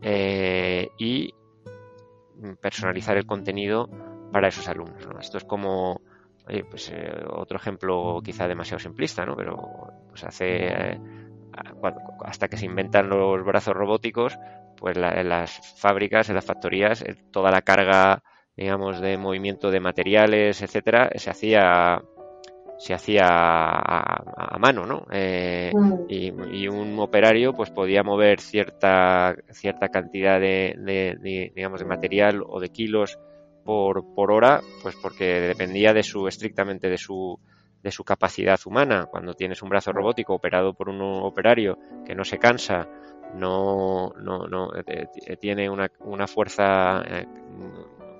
eh, 0.01 0.89
y 0.97 1.33
personalizar 2.61 3.17
el 3.17 3.25
contenido 3.25 3.89
para 4.31 4.47
esos 4.47 4.67
alumnos. 4.67 5.07
Esto 5.19 5.37
es 5.37 5.45
como 5.45 6.01
pues, 6.69 6.91
eh, 6.93 7.23
otro 7.29 7.57
ejemplo 7.57 8.19
quizá 8.23 8.47
demasiado 8.47 8.79
simplista, 8.79 9.25
¿no? 9.25 9.35
pero 9.35 9.57
pues 10.09 10.23
hace 10.23 10.67
eh, 10.67 10.99
hasta 12.25 12.47
que 12.47 12.57
se 12.57 12.65
inventan 12.65 13.09
los 13.09 13.43
brazos 13.45 13.73
robóticos, 13.73 14.37
pues 14.77 14.97
en 14.97 15.29
las 15.29 15.75
fábricas, 15.77 16.29
en 16.29 16.35
las 16.35 16.45
factorías, 16.45 17.03
toda 17.31 17.51
la 17.51 17.61
carga 17.61 18.23
digamos 18.55 18.99
de 18.99 19.17
movimiento 19.17 19.71
de 19.71 19.79
materiales, 19.79 20.61
etcétera, 20.61 21.09
se 21.15 21.29
hacía 21.29 22.01
se 22.83 22.93
hacía 22.93 23.23
a, 23.29 24.57
mano, 24.59 24.85
¿no? 24.85 25.05
Eh, 25.09 25.71
mm. 25.73 26.05
y, 26.09 26.67
un 26.67 26.99
operario 26.99 27.53
pues 27.53 27.69
podía 27.69 28.03
mover 28.03 28.41
cierta, 28.41 29.37
cierta 29.51 29.87
cantidad 29.87 30.37
de, 30.37 31.49
digamos, 31.55 31.79
de 31.79 31.85
material 31.85 32.43
o 32.45 32.59
de 32.59 32.67
kilos 32.67 33.17
por, 33.63 34.13
por 34.13 34.33
hora, 34.33 34.59
pues 34.81 34.97
porque 35.01 35.23
dependía 35.23 35.93
de 35.93 36.03
su, 36.03 36.27
estrictamente 36.27 36.89
de 36.89 36.97
su, 36.97 37.39
de 37.81 37.89
su 37.89 38.03
capacidad 38.03 38.59
humana. 38.65 39.05
Cuando 39.09 39.33
tienes 39.33 39.61
un 39.61 39.69
brazo 39.69 39.93
robótico 39.93 40.33
operado 40.33 40.73
por 40.73 40.89
un 40.89 40.99
operario 41.01 41.77
que 42.05 42.15
no 42.15 42.25
se 42.25 42.37
cansa, 42.37 42.89
no, 43.33 44.11
no, 44.19 44.45
no 44.45 44.75
eh, 44.75 45.07
eh, 45.25 45.37
tiene 45.37 45.69
una, 45.69 45.89
una 46.01 46.27
fuerza 46.27 47.01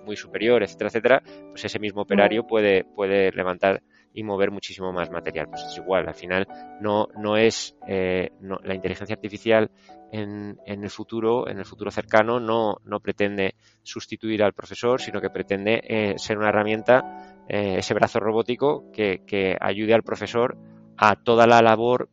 muy 0.06 0.16
superior, 0.16 0.64
etcétera, 0.64 0.88
etcétera, 0.88 1.24
pues 1.50 1.66
ese 1.66 1.80
mismo 1.80 2.04
operario 2.04 2.48
puede, 2.48 2.86
puede 2.86 3.30
levantar 3.34 3.84
y 4.14 4.24
mover 4.24 4.52
muchísimo 4.52 4.92
más 4.94 5.10
material. 5.10 5.50
Pues 5.50 5.64
es 5.64 5.78
igual, 5.78 6.08
al 6.08 6.14
final 6.14 6.48
no, 6.80 7.08
no 7.18 7.38
es 7.38 7.76
eh, 7.88 8.32
la 8.42 8.76
inteligencia 8.76 9.16
artificial 9.16 9.72
en, 10.12 10.60
en, 10.66 10.84
el 10.84 10.90
futuro, 10.90 11.50
en 11.50 11.58
el 11.58 11.66
futuro 11.66 11.90
cercano, 11.90 12.40
no, 12.40 12.78
no 12.86 13.00
pretende 13.00 13.56
sustituir 13.82 14.44
al 14.44 14.54
profesor, 14.54 15.02
sino 15.02 15.20
que 15.20 15.30
pretende 15.30 15.82
eh, 15.84 16.14
ser 16.18 16.38
una 16.38 16.50
herramienta, 16.50 17.42
eh, 17.48 17.76
ese 17.80 17.94
brazo 17.94 18.20
robótico 18.20 18.92
que, 18.92 19.24
que, 19.26 19.58
ayude 19.60 19.94
al 19.94 20.04
profesor 20.04 20.56
a 20.98 21.16
toda 21.16 21.48
la 21.48 21.62
labor 21.62 22.10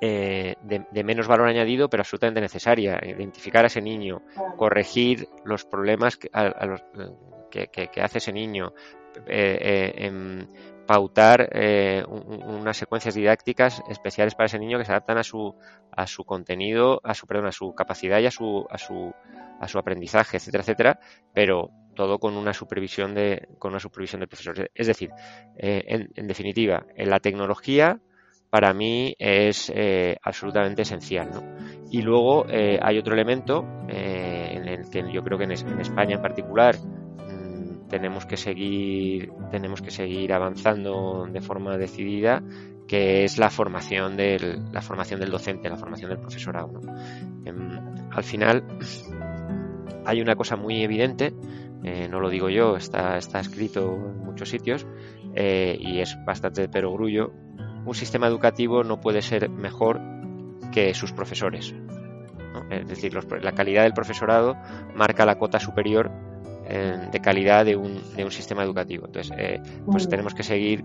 de, 0.00 1.04
menos 1.04 1.28
valor 1.28 1.46
añadido, 1.48 1.88
pero 1.88 2.00
absolutamente 2.00 2.40
necesaria. 2.40 2.98
Identificar 3.04 3.62
a 3.62 3.68
ese 3.68 3.80
niño, 3.80 4.22
corregir 4.56 5.28
los 5.44 5.64
problemas 5.64 6.16
que, 6.16 6.28
que, 7.50 8.00
hace 8.00 8.18
ese 8.18 8.32
niño, 8.32 8.72
pautar 10.86 11.48
eh, 11.52 12.04
unas 12.08 12.76
secuencias 12.76 13.14
didácticas 13.14 13.82
especiales 13.88 14.34
para 14.34 14.46
ese 14.46 14.58
niño 14.58 14.78
que 14.78 14.84
se 14.84 14.92
adaptan 14.92 15.18
a 15.18 15.22
su 15.22 15.54
a 15.90 16.06
su 16.06 16.24
contenido, 16.24 17.00
a 17.04 17.14
su 17.14 17.26
perdón, 17.26 17.46
a 17.46 17.52
su 17.52 17.74
capacidad 17.74 18.20
y 18.20 18.26
a 18.26 18.30
su 18.30 18.66
a 18.70 18.78
su 18.78 19.12
a 19.60 19.68
su 19.68 19.78
aprendizaje, 19.78 20.38
etcétera, 20.38 20.62
etcétera, 20.62 21.00
pero 21.32 21.70
todo 21.94 22.18
con 22.18 22.36
una 22.36 22.52
supervisión 22.52 23.14
de 23.14 23.48
con 23.58 23.72
una 23.72 23.80
supervisión 23.80 24.20
del 24.20 24.28
profesor. 24.28 24.70
Es 24.74 24.86
decir, 24.86 25.10
eh, 25.56 26.08
en, 26.14 26.26
definitiva, 26.26 26.84
en 26.96 27.10
la 27.10 27.20
tecnología 27.20 28.00
para 28.50 28.74
mí 28.74 29.14
es 29.18 29.72
eh, 29.74 30.16
absolutamente 30.22 30.82
esencial. 30.82 31.30
¿no? 31.30 31.42
Y 31.90 32.02
luego 32.02 32.46
hay 32.48 32.98
otro 32.98 33.14
elemento 33.14 33.64
en 33.88 34.68
el 34.68 34.90
que 34.90 35.10
yo 35.12 35.22
creo 35.22 35.38
que 35.38 35.44
en, 35.44 35.52
en 35.52 35.80
España 35.80 36.16
en 36.16 36.22
particular 36.22 36.76
tenemos 37.92 38.24
que 38.24 38.38
seguir 38.38 39.30
tenemos 39.50 39.82
que 39.82 39.90
seguir 39.90 40.32
avanzando 40.32 41.28
de 41.30 41.42
forma 41.42 41.76
decidida 41.76 42.42
que 42.88 43.24
es 43.24 43.36
la 43.36 43.50
formación 43.50 44.16
del 44.16 44.72
la 44.72 44.80
formación 44.80 45.20
del 45.20 45.30
docente 45.30 45.68
la 45.68 45.76
formación 45.76 46.08
del 46.08 46.18
profesorado 46.18 46.80
em, 47.44 47.78
al 48.10 48.24
final 48.24 48.64
hay 50.06 50.22
una 50.22 50.34
cosa 50.34 50.56
muy 50.56 50.82
evidente 50.82 51.34
eh, 51.84 52.08
no 52.08 52.18
lo 52.18 52.30
digo 52.30 52.48
yo 52.48 52.76
está 52.76 53.18
está 53.18 53.40
escrito 53.40 53.94
en 53.94 54.24
muchos 54.24 54.48
sitios 54.48 54.86
eh, 55.34 55.76
y 55.78 56.00
es 56.00 56.16
bastante 56.24 56.68
perogrullo. 56.68 57.32
Un 57.84 57.94
sistema 57.94 58.28
educativo 58.28 58.84
no 58.84 59.00
puede 59.00 59.22
ser 59.22 59.50
mejor 59.50 60.00
que 60.70 60.94
sus 60.94 61.12
profesores 61.12 61.74
es 62.70 62.86
decir 62.86 63.12
la 63.14 63.52
calidad 63.52 63.82
del 63.82 63.92
profesorado 63.92 64.56
marca 64.94 65.26
la 65.26 65.38
cota 65.38 65.58
superior 65.58 66.31
de 66.68 67.20
calidad 67.20 67.64
de 67.64 67.76
un, 67.76 68.00
de 68.16 68.24
un, 68.24 68.30
sistema 68.30 68.62
educativo. 68.62 69.06
Entonces, 69.06 69.32
eh, 69.36 69.60
pues 69.84 70.08
tenemos 70.08 70.34
que 70.34 70.42
seguir 70.42 70.84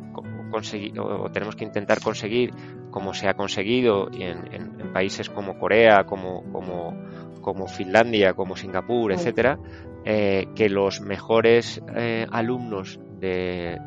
conseguir, 0.51 0.99
o 0.99 1.29
tenemos 1.31 1.55
que 1.55 1.65
intentar 1.65 2.01
conseguir, 2.01 2.51
como 2.89 3.13
se 3.13 3.27
ha 3.27 3.33
conseguido 3.33 4.09
en, 4.11 4.53
en, 4.53 4.93
países 4.93 5.29
como 5.29 5.59
Corea, 5.59 6.05
como, 6.05 6.43
como, 6.51 6.95
como 7.41 7.67
Finlandia, 7.67 8.33
como 8.33 8.55
Singapur, 8.55 9.11
etcétera, 9.11 9.59
eh, 10.05 10.47
que 10.55 10.69
los 10.69 11.01
mejores 11.01 11.81
eh, 11.95 12.25
alumnos 12.31 12.99
de 13.19 13.77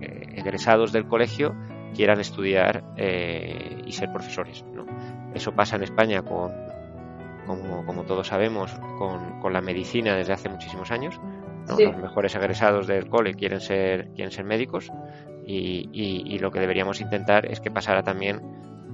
egresados 0.00 0.92
del 0.92 1.06
colegio 1.06 1.54
quieran 1.94 2.20
estudiar 2.20 2.84
y 2.96 3.92
ser 3.92 4.10
profesores. 4.12 4.64
¿no? 4.72 4.84
Eso 5.34 5.52
pasa 5.52 5.76
en 5.76 5.84
España 5.84 6.22
con, 6.22 6.52
como, 7.46 7.84
como 7.84 8.04
todos 8.04 8.28
sabemos, 8.28 8.72
con, 8.98 9.40
con, 9.40 9.52
la 9.52 9.60
medicina 9.60 10.16
desde 10.16 10.32
hace 10.32 10.48
muchísimos 10.48 10.90
años. 10.90 11.20
Los 11.68 11.96
mejores 11.96 12.34
egresados 12.34 12.86
del 12.86 13.08
cole 13.08 13.34
quieren 13.34 13.60
ser, 13.60 14.08
quieren 14.14 14.32
ser 14.32 14.44
médicos 14.44 14.90
y, 15.46 15.88
y, 15.92 16.38
lo 16.38 16.50
que 16.50 16.60
deberíamos 16.60 17.00
intentar 17.00 17.46
es 17.46 17.60
que 17.60 17.70
pasara 17.70 18.02
también 18.02 18.40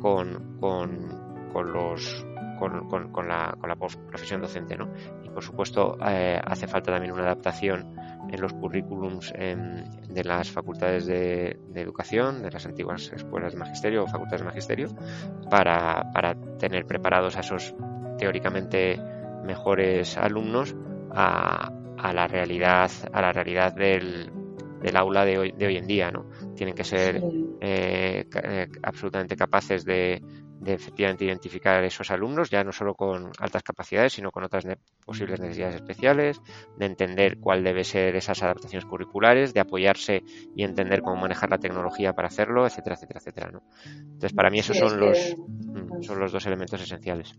con, 0.00 0.58
con, 0.60 1.48
con 1.52 1.72
los 1.72 2.26
con, 2.58 2.88
con, 2.88 3.28
la, 3.28 3.56
con 3.58 3.68
la 3.68 3.76
profesión 3.76 4.40
docente. 4.40 4.76
¿no? 4.76 4.88
Y 5.22 5.30
por 5.30 5.42
supuesto 5.42 5.96
eh, 6.06 6.40
hace 6.44 6.66
falta 6.66 6.92
también 6.92 7.12
una 7.12 7.22
adaptación 7.22 7.94
en 8.30 8.40
los 8.40 8.52
currículums 8.52 9.32
de 9.32 10.24
las 10.24 10.50
facultades 10.50 11.06
de, 11.06 11.58
de, 11.68 11.80
educación, 11.80 12.42
de 12.42 12.50
las 12.50 12.66
antiguas 12.66 13.10
escuelas 13.14 13.52
de 13.52 13.58
magisterio 13.58 14.04
o 14.04 14.06
facultades 14.06 14.40
de 14.40 14.46
magisterio, 14.46 14.88
para, 15.48 16.10
para 16.12 16.34
tener 16.58 16.84
preparados 16.84 17.36
a 17.36 17.40
esos 17.40 17.74
teóricamente 18.18 19.00
mejores 19.44 20.16
alumnos 20.18 20.74
a, 21.10 21.72
a 21.96 22.12
la 22.12 22.26
realidad, 22.26 22.90
a 23.12 23.20
la 23.22 23.32
realidad 23.32 23.74
del, 23.74 24.30
del 24.80 24.96
aula 24.96 25.24
de 25.24 25.38
hoy, 25.38 25.52
de 25.52 25.66
hoy 25.66 25.76
en 25.76 25.86
día, 25.86 26.10
¿no? 26.10 26.26
Tienen 26.54 26.74
que 26.74 26.84
ser 26.84 27.22
eh, 27.60 28.26
eh, 28.42 28.68
absolutamente 28.82 29.36
capaces 29.36 29.84
de, 29.84 30.22
de, 30.60 30.74
efectivamente 30.74 31.24
identificar 31.24 31.82
esos 31.84 32.10
alumnos, 32.10 32.50
ya 32.50 32.62
no 32.62 32.72
solo 32.72 32.94
con 32.94 33.30
altas 33.38 33.62
capacidades, 33.62 34.12
sino 34.12 34.30
con 34.30 34.44
otras 34.44 34.64
posibles 35.04 35.40
necesidades 35.40 35.76
especiales, 35.76 36.40
de 36.76 36.86
entender 36.86 37.38
cuál 37.38 37.64
debe 37.64 37.84
ser 37.84 38.16
esas 38.16 38.42
adaptaciones 38.42 38.84
curriculares, 38.84 39.52
de 39.52 39.60
apoyarse 39.60 40.22
y 40.54 40.62
entender 40.62 41.02
cómo 41.02 41.16
manejar 41.16 41.50
la 41.50 41.58
tecnología 41.58 42.12
para 42.12 42.28
hacerlo, 42.28 42.66
etcétera, 42.66 42.94
etcétera, 42.94 43.20
etcétera, 43.20 43.50
¿no? 43.50 43.62
Entonces, 43.84 44.32
para 44.32 44.50
mí 44.50 44.60
esos 44.60 44.76
son 44.76 45.00
los 45.00 45.36
mm, 45.38 46.02
son 46.02 46.20
los 46.20 46.32
dos 46.32 46.46
elementos 46.46 46.80
esenciales. 46.80 47.34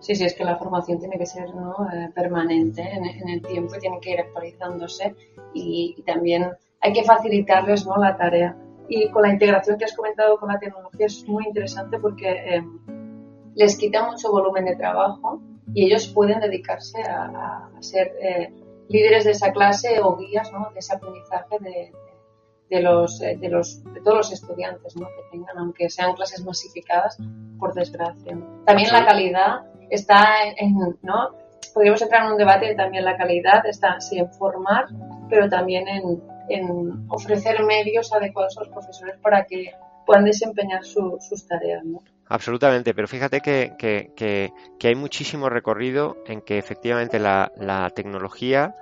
Sí, 0.00 0.14
sí, 0.14 0.24
es 0.24 0.34
que 0.34 0.44
la 0.44 0.56
formación 0.56 0.98
tiene 0.98 1.18
que 1.18 1.26
ser 1.26 1.52
¿no? 1.54 1.74
Eh, 1.92 2.10
permanente 2.14 2.82
en, 2.82 3.28
el 3.28 3.42
tiempo 3.42 3.74
y 3.76 3.80
tiene 3.80 3.98
que 4.00 4.12
ir 4.12 4.20
actualizándose 4.20 5.14
y, 5.52 6.02
también 6.06 6.52
hay 6.80 6.92
que 6.92 7.02
facilitarles 7.02 7.84
¿no? 7.84 7.96
la 7.96 8.16
tarea. 8.16 8.56
Y 8.88 9.08
con 9.10 9.22
la 9.22 9.32
integración 9.32 9.76
que 9.76 9.84
has 9.84 9.94
comentado 9.94 10.38
con 10.38 10.50
la 10.50 10.58
tecnología 10.58 11.06
es 11.06 11.26
muy 11.26 11.44
interesante 11.46 11.98
porque 11.98 12.30
eh, 12.30 12.64
les 13.54 13.76
quita 13.76 14.06
mucho 14.06 14.30
volumen 14.30 14.64
de 14.64 14.76
trabajo 14.76 15.42
y 15.74 15.86
ellos 15.86 16.06
pueden 16.08 16.40
dedicarse 16.40 17.02
a, 17.02 17.68
ser 17.80 18.14
eh, 18.20 18.52
líderes 18.88 19.24
de 19.24 19.32
esa 19.32 19.52
clase 19.52 20.00
o 20.00 20.16
guías 20.16 20.52
¿no? 20.52 20.70
de 20.72 20.78
ese 20.78 20.94
aprendizaje 20.94 21.58
de, 21.60 21.92
de 22.70 22.82
los, 22.82 23.18
de 23.18 23.48
los 23.48 23.82
de 23.92 24.00
todos 24.00 24.16
los 24.16 24.32
estudiantes 24.32 24.96
¿no? 24.96 25.06
que 25.08 25.22
tengan, 25.30 25.58
aunque 25.58 25.90
sean 25.90 26.14
clases 26.14 26.44
masificadas, 26.44 27.18
por 27.58 27.74
desgracia. 27.74 28.38
También 28.64 28.92
la 28.92 29.04
calidad 29.04 29.66
está 29.90 30.26
en, 30.56 30.98
¿no? 31.02 31.30
Podríamos 31.74 32.00
entrar 32.02 32.24
en 32.24 32.32
un 32.32 32.38
debate 32.38 32.74
también 32.74 33.04
la 33.04 33.16
calidad, 33.16 33.64
está 33.66 34.00
sí 34.00 34.18
en 34.18 34.30
formar, 34.32 34.86
pero 35.28 35.48
también 35.48 35.86
en, 35.88 36.22
en 36.48 37.06
ofrecer 37.08 37.62
medios 37.64 38.12
adecuados 38.12 38.56
a 38.56 38.60
los 38.60 38.70
profesores 38.70 39.16
para 39.22 39.44
que 39.44 39.72
puedan 40.06 40.24
desempeñar 40.24 40.84
sus 40.84 41.46
tareas, 41.46 41.84
¿no? 41.84 41.98
Absolutamente, 42.30 42.94
pero 42.94 43.08
fíjate 43.08 43.40
que, 43.40 43.72
que, 43.78 44.12
que, 44.14 44.52
que, 44.78 44.88
hay 44.88 44.94
muchísimo 44.94 45.48
recorrido 45.48 46.16
en 46.26 46.42
que 46.42 46.58
efectivamente 46.58 47.18
la, 47.18 47.52
la 47.56 47.88
tecnología 47.90 48.74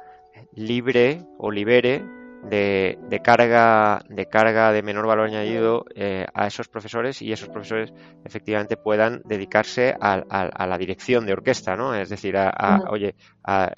libre 0.52 1.22
o 1.38 1.50
libere 1.50 2.02
de, 2.44 2.98
de, 3.08 3.20
carga 3.20 4.00
de 4.08 4.26
carga 4.26 4.72
de 4.72 4.82
menor 4.82 5.06
valor 5.06 5.26
añadido 5.26 5.84
eh, 5.94 6.26
a 6.34 6.46
esos 6.46 6.68
profesores 6.68 7.22
y 7.22 7.32
esos 7.32 7.48
profesores 7.48 7.92
efectivamente 8.24 8.76
puedan 8.76 9.22
dedicarse 9.24 9.94
a, 10.00 10.14
a, 10.28 10.66
la 10.66 10.78
dirección 10.78 11.26
de 11.26 11.32
orquesta, 11.32 11.76
¿no? 11.76 11.94
Es 11.94 12.08
decir, 12.08 12.36
a, 12.36 12.84
oye, 12.88 13.14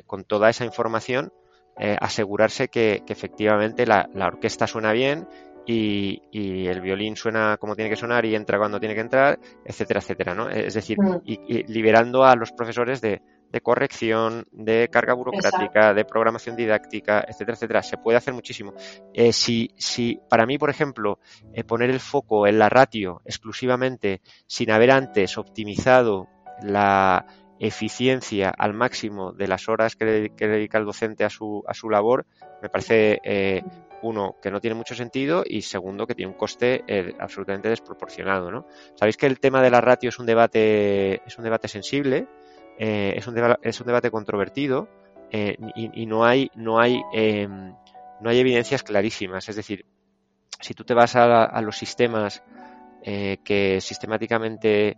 con 0.07 0.25
toda 0.25 0.51
esa 0.51 0.65
información 0.65 1.33
eh, 1.79 1.97
asegurarse 2.01 2.69
que, 2.69 3.03
que 3.07 3.13
efectivamente 3.13 3.87
la, 3.87 4.09
la, 4.15 4.27
orquesta 4.27 4.67
suena 4.67 4.93
bien 4.93 5.29
y, 5.65 6.23
y, 6.33 6.67
el 6.67 6.81
violín 6.81 7.17
suena 7.17 7.57
como 7.59 7.77
tiene 7.77 7.91
que 7.91 7.97
sonar 7.97 8.25
y 8.25 8.35
entra 8.35 8.59
cuando 8.59 8.81
tiene 8.81 8.95
que 8.95 9.03
entrar, 9.03 9.39
etcétera, 9.65 10.01
etcétera, 10.01 10.35
¿no? 10.35 10.49
Es 10.49 10.75
decir, 10.75 10.97
y 11.25 11.63
liberando 11.73 12.25
a 12.25 12.35
los 12.35 12.53
profesores 12.53 13.01
de, 13.01 13.23
de 13.51 13.61
corrección, 13.61 14.47
de 14.53 14.89
carga 14.91 15.15
burocrática, 15.15 15.95
de 15.95 16.05
programación 16.05 16.57
didáctica, 16.57 17.25
etcétera, 17.27 17.55
etcétera. 17.55 17.83
Se 17.83 17.97
puede 17.97 18.19
hacer 18.19 18.35
muchísimo. 18.35 18.75
Eh, 19.15 19.33
si, 19.33 19.71
si 19.77 20.21
para 20.29 20.47
mí, 20.47 20.59
por 20.59 20.71
ejemplo, 20.71 21.19
eh, 21.53 21.65
poner 21.65 21.91
el 21.91 22.01
foco 22.01 22.47
en 22.47 22.59
la 22.59 22.69
ratio 22.69 23.23
exclusivamente 23.25 24.21
sin 24.47 24.71
haber 24.71 24.91
antes 24.91 25.39
optimizado 25.39 26.29
la 26.63 27.27
eficiencia 27.61 28.51
al 28.57 28.75
máximo 28.75 29.33
de 29.33 29.49
las 29.49 29.69
horas 29.69 29.97
que, 29.97 30.05
dedica 30.05 30.79
el 30.79 30.85
docente 30.85 31.25
a 31.25 31.31
su, 31.31 31.65
a 31.67 31.75
su 31.75 31.91
labor, 31.91 32.27
me 32.63 32.69
parece 32.69 33.21
eh, 33.25 33.63
uno, 34.03 34.37
que 34.41 34.51
no 34.51 34.61
tiene 34.61 34.75
mucho 34.75 34.95
sentido 34.95 35.43
y 35.47 35.63
segundo, 35.63 36.07
que 36.07 36.15
tiene 36.15 36.31
un 36.33 36.39
coste 36.39 36.85
eh, 36.87 37.15
absolutamente 37.19 37.69
desproporcionado. 37.69 38.51
¿no? 38.51 38.67
Sabéis 38.95 39.17
que 39.17 39.27
el 39.27 39.41
tema 39.41 39.63
de 39.63 39.71
la 39.71 39.81
ratio 39.81 40.09
es 40.09 40.19
un 40.19 40.27
debate, 40.27 41.27
es 41.27 41.37
un 41.37 41.45
debate 41.45 41.69
sensible, 41.69 42.27
eh, 42.79 43.15
es, 43.17 43.27
un 43.27 43.37
es 43.63 43.81
un 43.81 43.87
debate 43.87 44.11
controvertido 44.11 44.89
eh, 45.31 45.57
y, 45.75 46.07
no 46.07 46.25
hay, 46.25 46.51
no, 46.55 46.79
hay, 46.79 47.03
em, 47.13 47.75
no 48.21 48.31
hay 48.31 48.39
evidencias 48.39 48.83
clarísimas. 48.83 49.49
Es 49.49 49.57
decir, 49.57 49.85
si 50.61 50.75
tú 50.75 50.85
te 50.85 50.95
vas 50.95 51.17
a, 51.17 51.61
los 51.61 51.77
sistemas 51.77 52.43
que 53.03 53.79
sistemáticamente 53.81 54.97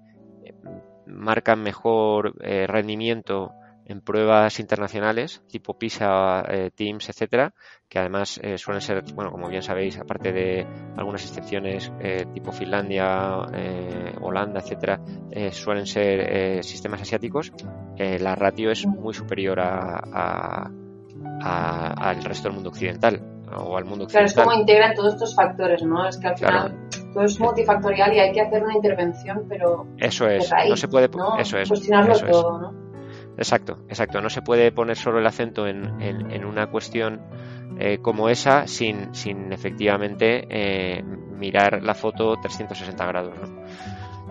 marcan 1.06 1.62
mejor 1.62 2.34
rendimiento 2.38 3.52
en 3.90 4.00
pruebas 4.00 4.60
internacionales 4.60 5.42
tipo 5.48 5.76
PISA, 5.76 6.44
Teams, 6.74 7.08
etcétera, 7.08 7.52
que 7.88 7.98
además 7.98 8.38
eh, 8.42 8.56
suelen 8.56 8.80
ser, 8.80 9.02
bueno, 9.14 9.32
como 9.32 9.48
bien 9.48 9.62
sabéis, 9.62 9.98
aparte 9.98 10.32
de 10.32 10.64
algunas 10.96 11.24
excepciones 11.24 11.92
eh, 11.98 12.24
tipo 12.32 12.52
Finlandia, 12.52 13.46
eh, 13.52 14.14
Holanda, 14.20 14.60
etcétera, 14.60 15.00
suelen 15.50 15.86
ser 15.86 16.62
sistemas 16.62 17.02
asiáticos, 17.02 17.52
la 17.98 18.34
ratio 18.36 18.70
es 18.70 18.86
muy 18.86 19.12
superior 19.12 19.58
a, 19.60 20.70
al 21.42 22.24
resto 22.24 22.48
del 22.48 22.54
mundo 22.54 22.70
occidental 22.70 23.20
o 23.56 23.76
al 23.76 23.84
mundo 23.84 24.04
occidental. 24.04 24.10
Claro, 24.10 24.26
es 24.26 24.34
como 24.34 24.60
integran 24.60 24.94
todos 24.94 25.14
estos 25.14 25.34
factores, 25.34 25.82
¿no? 25.82 26.06
Es 26.06 26.16
que 26.18 26.28
al 26.28 26.38
final 26.38 26.88
todo 27.12 27.24
es 27.24 27.40
multifactorial 27.40 28.14
y 28.14 28.20
hay 28.20 28.32
que 28.32 28.40
hacer 28.40 28.62
una 28.62 28.74
intervención, 28.74 29.46
pero 29.48 29.88
eso 29.98 30.28
es, 30.28 30.48
no 30.68 30.76
se 30.76 30.86
puede, 30.86 31.10
eso 31.40 31.58
es, 31.58 31.68
cuestionarlo 31.68 32.14
todo, 32.20 32.60
¿no? 32.60 32.79
Exacto, 33.40 33.78
exacto. 33.88 34.20
No 34.20 34.30
se 34.30 34.42
puede 34.42 34.70
poner 34.70 34.96
solo 34.96 35.18
el 35.18 35.26
acento 35.26 35.66
en, 35.66 36.00
en 36.00 36.44
una 36.44 36.68
cuestión 36.68 37.20
eh, 37.78 37.98
como 38.02 38.28
esa 38.28 38.66
sin, 38.66 39.14
sin 39.14 39.54
efectivamente 39.54 40.46
eh, 40.50 41.02
mirar 41.02 41.82
la 41.82 41.94
foto 41.94 42.36
360 42.36 43.06
grados. 43.06 43.34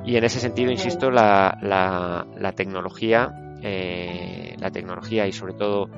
Y 0.06 0.18
en 0.18 0.24
ese 0.24 0.40
sentido, 0.40 0.72
insisto, 0.72 1.10
la, 1.10 1.58
la, 1.62 2.52
tecnología, 2.52 3.58
eh, 3.64 4.56
la 4.60 4.70
tecnología 4.70 5.26
y 5.26 5.32
sobre 5.32 5.54
todo 5.54 5.90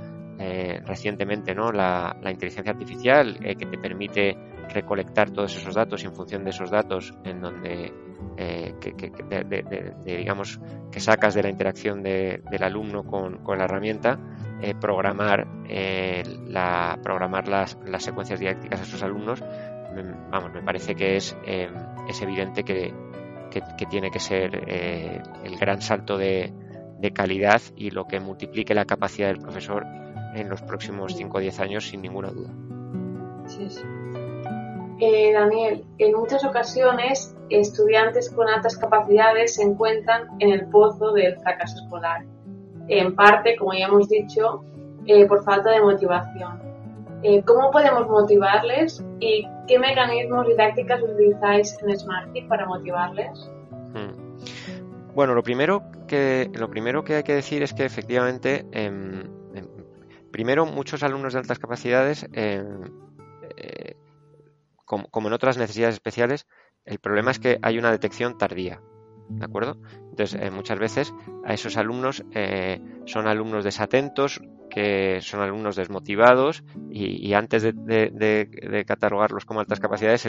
recientemente 0.85 1.53
¿no? 1.53 1.71
la, 1.71 2.15
inteligencia 2.31 2.71
artificial 2.71 3.37
que 3.37 3.65
te 3.65 3.77
permite 3.77 4.35
recolectar 4.73 5.29
todos 5.29 5.55
esos 5.55 5.75
datos 5.75 6.03
y 6.03 6.07
en 6.07 6.15
función 6.15 6.43
de 6.43 6.49
esos 6.49 6.71
datos 6.71 7.13
en 7.25 7.41
donde 7.41 7.93
que, 8.35 9.91
digamos 10.05 10.59
que 10.91 10.99
sacas 10.99 11.33
de 11.33 11.43
la 11.43 11.49
interacción 11.49 12.01
del 12.01 12.63
alumno 12.63 13.03
con, 13.03 13.43
con 13.43 13.57
la 13.57 13.65
herramienta 13.65 14.19
eh, 14.63 14.75
programar, 14.75 15.47
eh, 15.67 16.21
la, 16.47 16.99
programar 17.01 17.47
las, 17.47 17.79
las, 17.83 18.03
secuencias 18.03 18.39
didácticas 18.39 18.81
a 18.81 18.85
sus 18.85 19.01
alumnos, 19.01 19.41
mm, 19.41 20.29
vamos, 20.29 20.53
me 20.53 20.61
parece 20.61 20.93
que 20.93 21.15
es, 21.15 21.35
eh, 21.47 21.67
es 22.07 22.21
evidente 22.21 22.63
que, 22.63 22.93
que, 23.49 23.85
tiene 23.87 24.11
que 24.11 24.19
ser 24.19 24.55
el 25.43 25.57
gran 25.57 25.81
salto 25.81 26.15
de, 26.17 26.53
de, 26.99 27.11
calidad 27.11 27.59
y 27.75 27.89
lo 27.89 28.05
que 28.05 28.19
multiplique 28.19 28.75
la 28.75 28.85
capacidad 28.85 29.29
del 29.29 29.39
profesor 29.39 29.83
en 30.35 30.47
los 30.47 30.61
próximos 30.61 31.15
5 31.15 31.37
o 31.37 31.41
10 31.41 31.59
años, 31.59 31.87
sin 31.87 32.01
ninguna 32.03 32.29
duda. 32.29 32.53
Sí, 33.47 33.67
sí. 33.67 33.81
Daniel, 35.33 35.83
en 35.97 36.13
muchas 36.13 36.45
ocasiones 36.45 37.35
estudiantes 37.49 38.29
con 38.29 38.47
altas 38.47 38.77
capacidades 38.77 39.55
se 39.55 39.63
encuentran 39.63 40.27
en 40.39 40.51
el 40.51 40.67
pozo 40.67 41.11
del 41.13 41.37
fracaso 41.39 41.83
escolar 41.83 42.23
en 42.87 43.15
parte, 43.15 43.55
como 43.55 43.73
ya 43.73 43.85
hemos 43.85 44.09
dicho, 44.09 44.63
eh, 45.05 45.25
por 45.25 45.43
falta 45.43 45.71
de 45.71 45.81
motivación. 45.81 46.59
Eh, 47.23 47.43
¿Cómo 47.43 47.71
podemos 47.71 48.07
motivarles 48.07 49.03
y 49.19 49.47
qué 49.67 49.79
mecanismos 49.79 50.47
y 50.51 50.55
tácticas 50.55 51.01
utilizáis 51.01 51.77
en 51.81 51.97
Smarty 51.97 52.41
para 52.43 52.65
motivarles? 52.65 53.49
Hmm. 53.93 55.13
Bueno, 55.13 55.35
lo 55.35 55.43
primero 55.43 55.83
que 56.07 56.49
lo 56.53 56.69
primero 56.69 57.03
que 57.03 57.15
hay 57.15 57.23
que 57.23 57.35
decir 57.35 57.63
es 57.63 57.73
que 57.73 57.85
efectivamente, 57.85 58.65
em, 58.71 59.21
em, 59.55 59.67
primero 60.31 60.65
muchos 60.65 61.03
alumnos 61.03 61.33
de 61.33 61.39
altas 61.39 61.59
capacidades, 61.59 62.27
como 65.09 65.27
en 65.27 65.33
otras 65.33 65.57
necesidades 65.57 65.95
especiales, 65.95 66.47
el 66.85 66.99
problema 66.99 67.31
es 67.31 67.39
que 67.39 67.59
hay 67.61 67.77
una 67.77 67.91
detección 67.91 68.37
tardía. 68.37 68.81
¿De 69.39 69.45
acuerdo? 69.45 69.77
Entonces, 70.09 70.39
eh, 70.41 70.51
muchas 70.51 70.77
veces 70.77 71.13
a 71.45 71.53
esos 71.53 71.77
alumnos 71.77 72.23
eh, 72.31 72.81
son 73.05 73.27
alumnos 73.27 73.63
desatentos, 73.63 74.41
que 74.69 75.19
son 75.21 75.41
alumnos 75.41 75.75
desmotivados 75.75 76.63
y, 76.89 77.33
antes 77.33 77.61
de, 77.61 78.85
catalogarlos 78.87 79.43
como 79.43 79.59
altas 79.59 79.81
capacidades, 79.81 80.25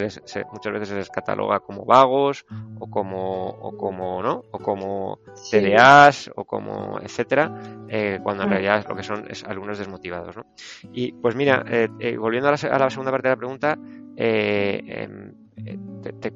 muchas 0.53 0.73
veces 0.73 0.89
se 0.89 0.97
les 0.97 1.11
cataloga 1.11 1.61
como 1.61 1.85
vagos 1.85 2.45
o 2.81 2.91
como, 2.91 3.47
o 3.51 3.77
como, 3.77 4.21
¿no? 4.21 4.43
O 4.51 4.59
como 4.59 5.21
TDAs 5.49 6.33
o 6.35 6.45
como 6.45 6.99
etcétera, 7.01 7.87
eh, 7.89 8.19
cuando 8.21 8.43
en 8.43 8.49
mm. 8.49 8.53
realidad 8.53 8.87
lo 8.89 8.97
que 8.97 9.05
son 9.05 9.31
es 9.31 9.45
alumnos 9.45 9.79
desmotivados, 9.79 10.37
¿no? 10.37 10.47
Y 10.93 11.13
pues 11.13 11.37
mira, 11.37 11.65
volviendo 12.19 12.49
a 12.49 12.53
la, 12.53 12.69
a 12.69 12.79
la, 12.81 12.91
segunda 12.91 13.13
parte 13.13 13.29
de 13.29 13.35
la 13.35 13.39
pregunta, 13.39 13.79
eh, 15.57 15.79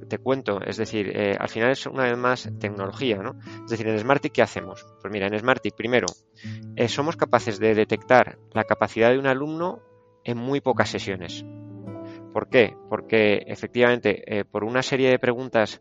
te, 0.08 0.18
cuento, 0.18 0.60
es 0.60 0.76
decir, 0.76 1.10
eh, 1.14 1.34
al 1.38 1.48
final 1.48 1.70
es 1.70 1.86
una 1.86 2.04
vez 2.04 2.16
más 2.18 2.50
tecnología, 2.60 3.16
¿no? 3.16 3.38
Es 3.64 3.70
decir, 3.70 3.88
en 3.88 3.98
Smartick, 3.98 4.32
¿qué 4.32 4.42
hacemos? 4.42 4.86
Pues 5.00 5.12
mira, 5.12 5.26
en 5.26 5.38
Smartick, 5.38 5.74
primero, 5.74 6.06
eh, 6.76 6.88
somos 6.88 7.16
capaces 7.16 7.58
de 7.58 7.74
detectar 7.74 8.38
la 8.52 8.64
capacidad 8.64 9.10
de 9.10 9.18
un 9.18 9.26
alumno 9.26 9.80
en 10.22 10.36
muy 10.36 10.60
pocas 10.60 10.90
sesiones. 10.90 11.44
¿Por 12.32 12.50
qué? 12.50 12.76
Porque 12.90 13.44
efectivamente, 13.46 14.44
por 14.50 14.62
una 14.62 14.82
serie 14.82 15.08
de 15.08 15.18
preguntas 15.18 15.80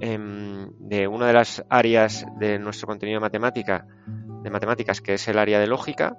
em, 0.00 0.68
de 0.78 1.08
una 1.08 1.28
de 1.28 1.32
las 1.32 1.64
áreas 1.70 2.26
de 2.38 2.58
nuestro 2.58 2.86
contenido 2.86 3.16
de 3.16 3.22
matemática, 3.22 3.86
de 4.42 4.50
matemáticas, 4.50 5.00
que 5.00 5.14
es 5.14 5.26
el 5.28 5.38
área 5.38 5.58
de 5.58 5.66
lógica, 5.66 6.18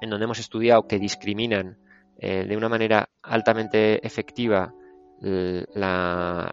en 0.00 0.10
donde 0.10 0.24
hemos 0.24 0.38
estudiado 0.38 0.86
que 0.86 1.00
discriminan 1.00 1.78
de 2.20 2.56
una 2.56 2.68
manera 2.68 3.08
altamente 3.22 4.06
efectiva 4.06 4.72
los 5.20 6.52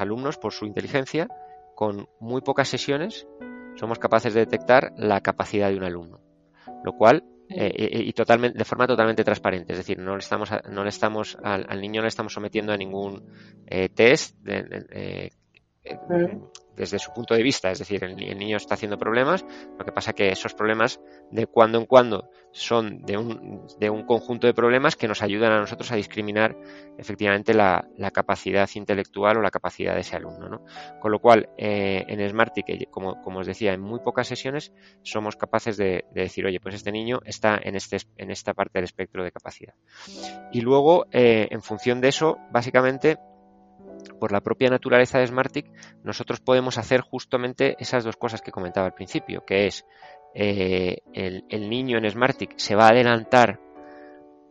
alumnos, 0.00 0.38
por 0.38 0.52
su 0.52 0.66
inteligencia, 0.66 1.28
con 1.74 2.08
muy 2.20 2.40
pocas 2.40 2.68
sesiones, 2.68 3.26
somos 3.76 3.98
capaces 3.98 4.34
de 4.34 4.40
detectar 4.40 4.92
la 4.96 5.20
capacidad 5.20 5.70
de 5.70 5.76
un 5.76 5.84
alumno. 5.84 6.20
Lo 6.84 6.92
cual, 6.92 7.24
eh, 7.48 7.72
eh, 7.76 8.02
y 8.04 8.12
totalmente, 8.12 8.58
de 8.58 8.64
forma 8.64 8.86
totalmente 8.86 9.24
transparente, 9.24 9.72
es 9.72 9.78
decir, 9.78 9.98
no 9.98 10.12
le 10.12 10.20
estamos, 10.20 10.50
no 10.70 10.82
le 10.82 10.88
estamos 10.88 11.36
al, 11.42 11.80
niño 11.80 12.00
no 12.00 12.02
le 12.02 12.08
estamos 12.08 12.32
sometiendo 12.32 12.72
a 12.72 12.76
ningún 12.76 13.24
eh, 13.66 13.88
test 13.88 14.36
de, 14.38 15.32
desde 16.76 16.98
su 16.98 17.12
punto 17.12 17.34
de 17.34 17.42
vista, 17.42 17.70
es 17.70 17.78
decir, 17.78 18.02
el, 18.04 18.16
niño 18.16 18.56
está 18.56 18.74
haciendo 18.74 18.98
problemas, 18.98 19.44
lo 19.78 19.84
que 19.84 19.92
pasa 19.92 20.12
que 20.12 20.28
esos 20.28 20.54
problemas 20.54 21.00
de 21.30 21.46
cuando 21.46 21.78
en 21.78 21.86
cuando 21.86 22.30
son 22.52 23.02
de 23.02 23.16
un, 23.16 23.66
de 23.78 23.90
un 23.90 24.04
conjunto 24.04 24.46
de 24.46 24.54
problemas 24.54 24.96
que 24.96 25.08
nos 25.08 25.22
ayudan 25.22 25.52
a 25.52 25.60
nosotros 25.60 25.90
a 25.92 25.96
discriminar 25.96 26.56
efectivamente 26.98 27.54
la, 27.54 27.88
capacidad 28.12 28.68
intelectual 28.74 29.38
o 29.38 29.42
la 29.42 29.50
capacidad 29.50 29.94
de 29.94 30.00
ese 30.00 30.16
alumno. 30.16 30.48
¿no? 30.48 30.64
Con 31.00 31.10
lo 31.10 31.18
cual, 31.18 31.48
eh, 31.58 32.04
en 32.06 32.28
Smarty, 32.28 32.62
como, 32.90 33.20
como 33.22 33.40
os 33.40 33.46
decía, 33.46 33.72
en 33.72 33.80
muy 33.80 34.00
pocas 34.00 34.28
sesiones 34.28 34.72
somos 35.02 35.36
capaces 35.36 35.76
de, 35.76 36.04
decir, 36.12 36.46
oye, 36.46 36.60
pues 36.60 36.74
este 36.74 36.92
niño 36.92 37.20
está 37.24 37.58
en, 37.62 37.74
este, 37.74 37.98
en 38.16 38.30
esta 38.30 38.54
parte 38.54 38.78
del 38.78 38.84
espectro 38.84 39.24
de 39.24 39.32
capacidad. 39.32 39.74
Y 40.52 40.60
luego, 40.60 41.06
eh, 41.10 41.48
en 41.50 41.62
función 41.62 42.00
de 42.00 42.08
eso, 42.08 42.38
básicamente 42.52 43.18
por 44.08 44.32
la 44.32 44.40
propia 44.40 44.70
naturaleza 44.70 45.18
de 45.18 45.26
Smartick, 45.26 45.70
nosotros 46.02 46.40
podemos 46.40 46.78
hacer 46.78 47.00
justamente 47.00 47.76
esas 47.78 48.04
dos 48.04 48.16
cosas 48.16 48.42
que 48.42 48.52
comentaba 48.52 48.86
al 48.86 48.94
principio, 48.94 49.44
que 49.44 49.66
es 49.66 49.84
eh, 50.34 50.98
el, 51.12 51.70
niño 51.70 51.98
en 51.98 52.10
Smartick 52.10 52.54
se 52.56 52.74
va 52.74 52.86
a 52.86 52.90
adelantar 52.90 53.60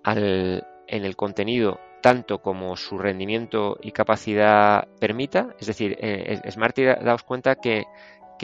en 0.05 1.05
el 1.05 1.15
contenido 1.15 1.79
tanto 2.01 2.41
como 2.41 2.75
su 2.75 2.97
rendimiento 2.97 3.77
y 3.81 3.91
capacidad 3.91 4.87
permita, 4.99 5.55
es 5.57 5.67
decir, 5.67 5.97
eh, 6.01 6.41
Smartick 6.51 6.99
daos 7.01 7.23
cuenta 7.23 7.55
que, 7.55 7.85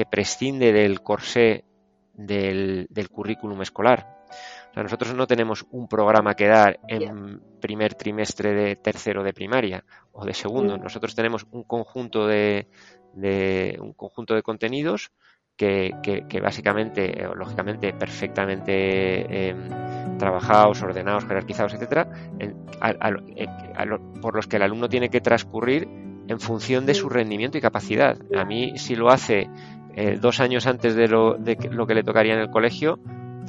prescinde 0.09 0.71
del 0.71 1.01
corsé 1.01 1.65
del 2.13 3.09
currículum 3.11 3.61
escolar. 3.61 4.18
O 4.71 4.73
sea, 4.73 4.83
nosotros 4.83 5.13
no 5.13 5.27
tenemos 5.27 5.65
un 5.71 5.87
programa 5.87 6.35
que 6.35 6.47
dar 6.47 6.79
en 6.87 7.41
primer 7.59 7.95
trimestre 7.95 8.53
de 8.53 8.75
tercero 8.75 9.23
de 9.23 9.33
primaria 9.33 9.83
o 10.11 10.25
de 10.25 10.33
segundo. 10.33 10.77
Mm. 10.77 10.83
Nosotros 10.83 11.15
tenemos 11.15 11.45
un 11.51 11.63
conjunto 11.63 12.27
de, 12.27 12.67
un 13.79 13.93
conjunto 13.93 14.35
de 14.35 14.43
contenidos 14.43 15.11
que, 15.55 16.39
básicamente, 16.41 17.27
o 17.27 17.35
lógicamente, 17.35 17.91
perfectamente 17.93 19.49
em, 19.49 20.17
trabajados, 20.17 20.81
ordenados, 20.81 21.25
jerarquizados, 21.25 21.73
etcétera, 21.73 22.07
por 24.21 24.35
los 24.35 24.47
que 24.47 24.55
el 24.55 24.61
alumno 24.61 24.87
tiene 24.87 25.09
que 25.09 25.19
transcurrir 25.19 25.85
en 26.29 26.39
función 26.39 26.85
de 26.85 26.93
su 26.93 27.07
mm. 27.07 27.11
rendimiento 27.11 27.57
y 27.57 27.61
capacidad. 27.61 28.17
A 28.37 28.45
mí, 28.45 28.77
si 28.77 28.95
lo 28.95 29.09
hace 29.09 29.49
eh, 29.95 30.17
dos 30.21 30.39
años 30.39 30.67
antes 30.67 30.95
de 30.95 31.07
lo, 31.07 31.33
de 31.33 31.57
lo 31.71 31.87
que 31.87 31.95
le 31.95 32.03
tocaría 32.03 32.35
en 32.35 32.39
el 32.39 32.51
colegio, 32.51 32.99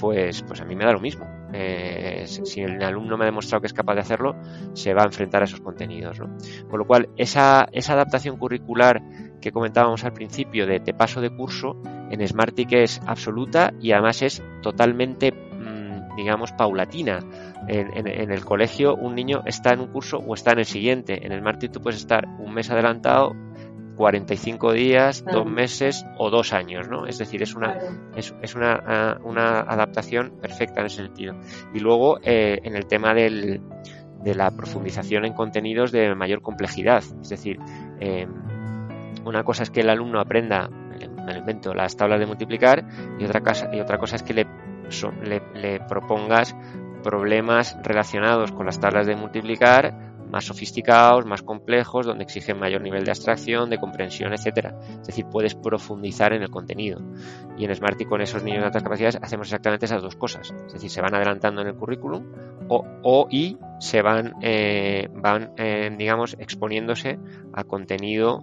pues, 0.01 0.43
pues 0.43 0.61
a 0.61 0.65
mí 0.65 0.75
me 0.75 0.85
da 0.85 0.93
lo 0.93 1.01
mismo. 1.01 1.27
Eh, 1.53 2.25
si 2.27 2.63
el 2.63 2.83
alumno 2.83 3.19
me 3.19 3.25
ha 3.25 3.27
demostrado 3.27 3.61
que 3.61 3.67
es 3.67 3.73
capaz 3.73 3.95
de 3.95 4.01
hacerlo, 4.01 4.37
se 4.73 4.95
va 4.95 5.03
a 5.03 5.07
enfrentar 5.07 5.43
a 5.43 5.45
esos 5.45 5.61
contenidos. 5.61 6.19
¿no? 6.19 6.37
Con 6.69 6.79
lo 6.79 6.87
cual, 6.87 7.11
esa, 7.17 7.69
esa 7.73 7.93
adaptación 7.93 8.37
curricular 8.37 9.03
que 9.41 9.53
comentábamos 9.53 10.05
al 10.05 10.13
principio 10.13 10.67
de 10.67 10.81
te 10.81 10.95
paso 10.95 11.21
de 11.21 11.31
curso, 11.31 11.77
en 12.11 12.27
Smartick 12.27 12.73
es 12.73 13.01
absoluta 13.07 13.73
y 13.81 13.93
además 13.93 14.23
es 14.23 14.43
totalmente, 14.63 15.33
mm, 15.33 16.17
digamos, 16.17 16.53
paulatina. 16.53 17.21
En, 17.69 18.07
en, 18.07 18.31
el 18.33 18.45
colegio 18.45 18.97
un 18.97 19.15
niño 19.15 19.43
está 19.45 19.75
en 19.75 19.81
un 19.81 19.89
curso 19.89 20.17
o 20.19 20.35
está 20.35 20.53
en 20.53 20.61
el 20.61 20.65
siguiente. 20.65 21.27
En 21.27 21.33
el 21.33 21.43
tú 21.71 21.81
puedes 21.81 22.01
estar 22.01 22.27
un 22.39 22.53
mes 22.55 22.71
adelantado 22.71 23.35
45 24.01 24.73
días, 24.73 25.23
dos 25.31 25.45
meses 25.45 26.07
o 26.17 26.31
dos 26.31 26.55
años, 26.55 26.89
¿no? 26.89 27.05
Es 27.05 27.19
decir, 27.19 27.43
es 27.43 27.55
una, 27.55 27.77
es, 28.17 28.35
es 28.41 28.55
una, 28.55 28.83
ah, 28.87 29.19
una, 29.23 29.61
adaptación 29.61 30.39
perfecta 30.41 30.81
en 30.81 30.87
ese 30.87 31.05
sentido. 31.05 31.35
Y 31.75 31.81
luego, 31.81 32.19
eh, 32.23 32.61
en 32.65 32.77
el 32.77 32.87
tema 32.87 33.13
del, 33.13 33.61
de 34.25 34.35
la 34.35 34.53
profundización 34.53 35.27
en 35.27 35.35
contenidos 35.35 35.93
de 35.93 36.15
mayor 36.15 36.41
complejidad, 36.41 37.05
es 37.21 37.29
decir, 37.29 37.59
eh, 38.01 38.27
una 39.27 39.45
cosa 39.45 39.65
es 39.65 39.71
que 39.71 39.81
el 39.81 39.91
alumno 39.91 40.19
aprenda, 40.19 40.71
me 40.71 41.37
invento, 41.37 41.75
las 41.75 41.95
tablas 41.95 42.21
de 42.21 42.27
multiplicar 42.27 42.87
y 43.19 43.27
otra 43.27 43.43
cosa, 43.43 43.69
y 43.71 43.81
otra 43.81 43.99
cosa 43.99 44.17
es 44.17 44.23
que 44.23 44.33
le, 44.33 44.47
le, 45.25 45.43
le 45.61 45.81
propongas 45.81 46.57
problemas 47.03 47.77
relacionados 47.83 48.51
con 48.53 48.65
las 48.65 48.81
tablas 48.81 49.07
de 49.07 49.15
multiplicar 49.15 50.10
más 50.31 50.45
sofisticados, 50.45 51.27
más 51.27 51.43
complejos, 51.43 52.07
donde 52.07 52.25
exigen 52.25 52.59
mayor 52.59 52.83
nivel 52.83 53.05
de 53.05 53.11
abstracción, 53.11 53.71
de 53.71 53.79
comprensión, 53.79 54.33
etcétera. 54.33 54.79
Es 55.01 55.07
decir, 55.07 55.27
puedes 55.31 55.55
profundizar 55.55 56.33
en 56.33 56.43
el 56.43 56.51
contenido. 56.51 57.01
Y 57.59 57.65
en 57.65 57.75
Smarty 57.75 58.05
con 58.05 58.21
esos 58.21 58.43
niños 58.43 58.61
de 58.61 58.67
altas 58.67 58.83
capacidades 58.83 59.19
hacemos 59.21 59.49
exactamente 59.49 59.87
esas 59.87 60.03
dos 60.03 60.17
cosas. 60.17 60.55
Es 60.67 60.73
decir, 60.73 60.91
se 60.91 61.01
van 61.01 61.15
adelantando 61.15 61.63
en 61.63 61.69
el 61.69 61.75
currículum 61.75 62.25
o, 62.69 62.85
o 63.03 63.27
y 63.31 63.59
se 63.79 64.03
van, 64.03 64.35
eh, 64.43 65.09
van 65.13 65.53
eh, 65.57 65.95
digamos, 65.97 66.37
exponiéndose 66.39 67.19
a 67.53 67.65
contenido 67.65 68.43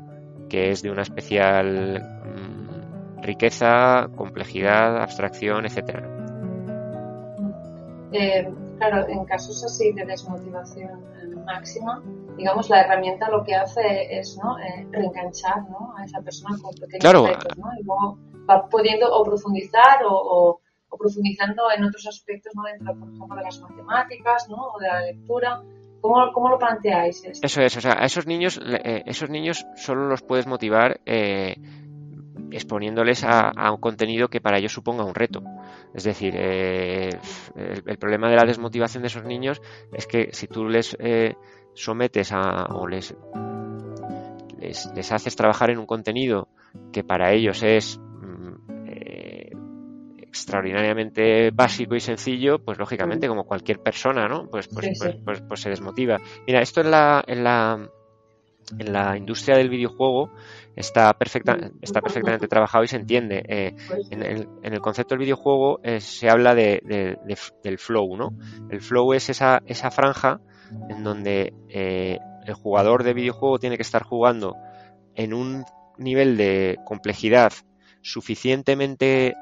que 0.50 0.70
es 0.70 0.82
de 0.82 0.92
una 0.92 1.02
especial 1.02 2.02
mm, 2.26 3.22
riqueza, 3.22 4.08
complejidad, 4.16 5.02
abstracción, 5.02 5.66
etcétera. 5.66 6.08
Eh, 8.12 8.48
claro, 8.78 9.08
en 9.08 9.26
casos 9.26 9.64
así 9.64 9.92
de 9.94 10.06
desmotivación 10.06 11.04
máxima, 11.46 12.04
digamos, 12.38 12.70
la 12.70 12.82
herramienta 12.82 13.30
lo 13.30 13.44
que 13.44 13.56
hace 13.56 14.20
es 14.20 14.38
¿no? 14.42 14.58
Eh, 14.60 14.88
reenganchar 14.92 15.70
¿no? 15.70 15.94
a 15.98 16.06
esa 16.06 16.22
persona 16.22 16.56
con 16.62 16.74
pequeños 16.76 17.28
retos, 17.28 17.58
¿no? 17.58 17.70
Y 17.80 17.84
luego 17.84 18.18
va 18.50 18.68
pudiendo 18.70 19.12
o 19.12 19.24
profundizar 19.24 20.04
o, 20.06 20.60
o, 20.90 20.98
profundizando 20.98 21.64
en 21.76 21.84
otros 21.84 22.08
aspectos, 22.08 22.54
¿no? 22.56 22.64
Dentro, 22.64 22.98
por 22.98 23.10
ejemplo, 23.10 23.36
de 23.36 23.44
las 23.44 23.60
matemáticas, 23.60 24.50
¿no? 24.50 24.58
O 24.74 24.80
de 24.80 24.88
la 24.88 25.02
lectura. 25.02 25.62
¿Cómo, 26.02 26.32
cómo 26.32 26.50
lo 26.50 26.60
planteáis? 26.60 27.24
Eso 27.26 27.62
es, 27.62 27.78
o 27.78 27.82
sea, 27.82 27.94
a 28.00 28.06
esos 28.06 28.28
niños, 28.28 28.62
eh, 28.64 29.04
esos 29.06 29.30
niños 29.30 29.66
solo 29.76 30.08
los 30.08 30.22
puedes 30.22 30.46
motivar 30.46 31.02
eh, 31.06 31.56
exponiéndoles 32.52 33.24
a, 33.24 33.50
a, 33.50 33.72
un 33.72 33.80
contenido 33.80 34.30
que 34.30 34.42
para 34.42 34.58
ellos 34.58 34.74
suponga 34.74 35.04
un 35.04 35.16
reto. 35.16 35.42
Es 35.94 36.04
decir, 36.04 36.34
eh, 36.36 37.10
el, 37.56 37.98
problema 37.98 38.30
de 38.30 38.36
la 38.36 38.46
desmotivación 38.46 39.04
de 39.04 39.08
esos 39.08 39.24
niños 39.26 39.62
es 39.94 40.08
que 40.08 40.30
si 40.32 40.48
tú 40.48 40.68
les 40.68 40.96
eh, 41.00 41.36
sometes 41.74 42.32
a, 42.32 42.66
o 42.72 42.88
les, 42.88 43.16
les, 44.60 44.92
les, 44.96 45.12
haces 45.12 45.36
trabajar 45.36 45.70
en 45.70 45.80
un 45.80 45.86
contenido 45.86 46.48
que 46.92 47.04
para 47.04 47.32
ellos 47.34 47.64
es 47.64 48.00
mm, 48.00 48.88
eh, 48.88 49.52
extraordinariamente 50.22 51.52
básico 51.52 51.96
y 51.96 52.00
sencillo, 52.00 52.60
pues 52.60 52.78
lógicamente, 52.78 53.28
como 53.28 53.46
cualquier 53.46 53.80
persona, 53.80 54.28
¿no? 54.28 54.48
Pues, 54.50 54.68
pues, 54.68 54.86
sí, 54.86 54.96
sí. 54.96 55.00
pues, 55.02 55.18
pues, 55.24 55.42
pues 55.42 55.60
se 55.62 55.70
desmotiva. 55.70 56.18
Mira, 56.46 56.62
esto 56.62 56.82
en 56.82 56.92
la, 56.92 57.24
en 57.28 57.44
la 57.44 57.90
en 58.78 58.92
la 58.92 59.18
industria 59.18 59.58
del 59.58 59.70
videojuego 59.70 60.32
está, 60.78 61.12
perfecta, 61.14 61.58
está 61.82 62.02
perfectamente 62.02 62.48
trabajado 62.48 62.84
y 62.84 62.88
se 62.88 62.96
entiende. 62.96 63.44
Eh, 63.48 63.76
en, 64.12 64.24
el, 64.24 64.48
en, 64.64 64.74
el, 64.74 64.80
concepto 64.80 65.16
del 65.16 65.24
videojuego 65.24 65.80
eh, 65.84 66.00
se 66.00 66.30
habla 66.30 66.56
de, 66.56 66.82
de, 66.86 67.18
de, 67.26 67.38
del 67.64 67.80
flow, 67.80 68.16
¿no? 68.16 68.38
El 68.70 68.80
flow 68.82 69.14
es 69.14 69.30
esa, 69.30 69.62
esa 69.66 69.92
franja 69.92 70.40
en 70.90 71.04
donde 71.04 71.54
eh, 71.70 72.20
el 72.46 72.54
jugador 72.54 73.04
de 73.04 73.14
videojuego 73.14 73.60
tiene 73.60 73.76
que 73.76 73.82
estar 73.82 74.04
jugando 74.04 74.56
en 75.16 75.34
un 75.34 75.66
nivel 75.98 76.38
de 76.38 76.78
complejidad 76.86 77.52
suficientemente 78.02 79.36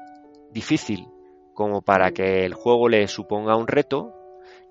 difícil 0.52 1.06
como 1.54 1.82
para 1.82 2.12
que 2.12 2.44
el 2.46 2.54
juego 2.54 2.88
le 2.88 3.06
suponga 3.08 3.56
un 3.56 3.68
reto 3.68 4.14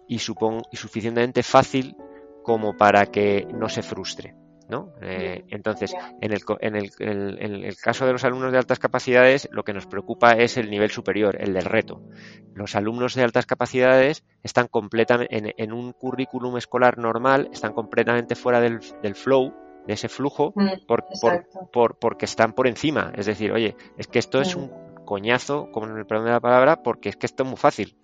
y, 0.08 0.20
supon 0.20 0.62
y 0.72 0.78
suficientemente 0.78 1.44
fácil 1.44 1.96
como 2.44 2.76
para 2.76 3.06
que 3.08 3.48
no 3.54 3.70
se 3.70 3.82
frustre. 3.82 4.36
¿No? 4.70 4.94
Eh, 5.02 5.44
entonces, 5.50 5.94
en 6.22 6.34
el, 6.34 6.42
en, 6.60 6.76
el, 6.76 6.92
en 7.00 7.64
el, 7.64 7.76
caso 7.78 8.06
de 8.06 8.14
los 8.14 8.24
alumnos 8.24 8.52
de 8.52 8.58
altas 8.58 8.80
capacidades, 8.80 9.48
lo 9.52 9.64
que 9.64 9.74
nos 9.74 9.86
preocupa 9.86 10.34
es 10.34 10.58
el 10.58 10.70
nivel 10.70 10.92
superior, 10.92 11.38
el 11.40 11.54
del 11.54 11.66
reto. 11.66 12.02
Los 12.54 12.76
alumnos 12.76 13.16
de 13.16 13.24
altas 13.24 13.46
capacidades 13.46 14.24
están 14.44 14.68
completamente, 14.68 15.36
en, 15.36 15.54
en 15.58 15.74
un 15.74 15.94
currículum 15.94 16.58
escolar 16.58 16.98
normal, 16.98 17.50
están 17.52 17.74
completamente 17.74 18.36
fuera 18.36 18.60
del, 18.60 18.80
del 19.02 19.16
flow, 19.16 19.54
de 19.86 19.94
ese 19.94 20.10
flujo, 20.10 20.54
por, 20.88 21.06
por, 21.22 21.48
por, 21.72 22.00
porque 22.00 22.26
están 22.26 22.54
por 22.54 22.68
encima. 22.68 23.12
Es 23.16 23.26
decir, 23.28 23.52
oye, 23.52 23.76
es 23.98 24.08
que 24.08 24.20
esto 24.20 24.42
es 24.42 24.56
un 24.56 24.72
coñazo, 25.06 25.70
como 25.72 25.88
en 25.88 25.98
el 25.98 26.06
perdón 26.06 26.26
de 26.26 26.32
la 26.32 26.40
palabra, 26.40 26.82
porque 26.82 27.10
es 27.10 27.16
que 27.16 27.28
esto 27.28 27.44
es 27.44 27.50
muy 27.50 27.58
fácil. 27.58 27.96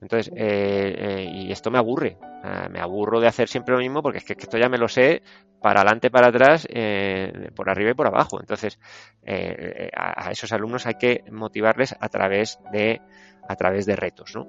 Entonces, 0.00 0.32
eh, 0.36 0.94
eh, 0.96 1.30
y 1.32 1.52
esto 1.52 1.70
me 1.70 1.78
aburre. 1.78 2.18
Eh, 2.44 2.68
me 2.70 2.80
aburro 2.80 3.20
de 3.20 3.26
hacer 3.26 3.48
siempre 3.48 3.74
lo 3.74 3.80
mismo 3.80 4.02
porque 4.02 4.18
es 4.18 4.24
que 4.24 4.34
esto 4.34 4.58
ya 4.58 4.68
me 4.68 4.78
lo 4.78 4.88
sé 4.88 5.22
para 5.60 5.80
adelante, 5.80 6.10
para 6.10 6.28
atrás, 6.28 6.66
eh, 6.70 7.50
por 7.54 7.68
arriba 7.68 7.90
y 7.90 7.94
por 7.94 8.06
abajo. 8.06 8.40
Entonces, 8.40 8.78
eh, 9.22 9.90
a, 9.96 10.28
a, 10.28 10.30
esos 10.30 10.52
alumnos 10.52 10.86
hay 10.86 10.94
que 10.94 11.24
motivarles 11.32 11.96
a 11.98 12.08
través 12.08 12.60
de, 12.72 13.00
a 13.48 13.56
través 13.56 13.86
de 13.86 13.96
retos, 13.96 14.34
¿no? 14.34 14.48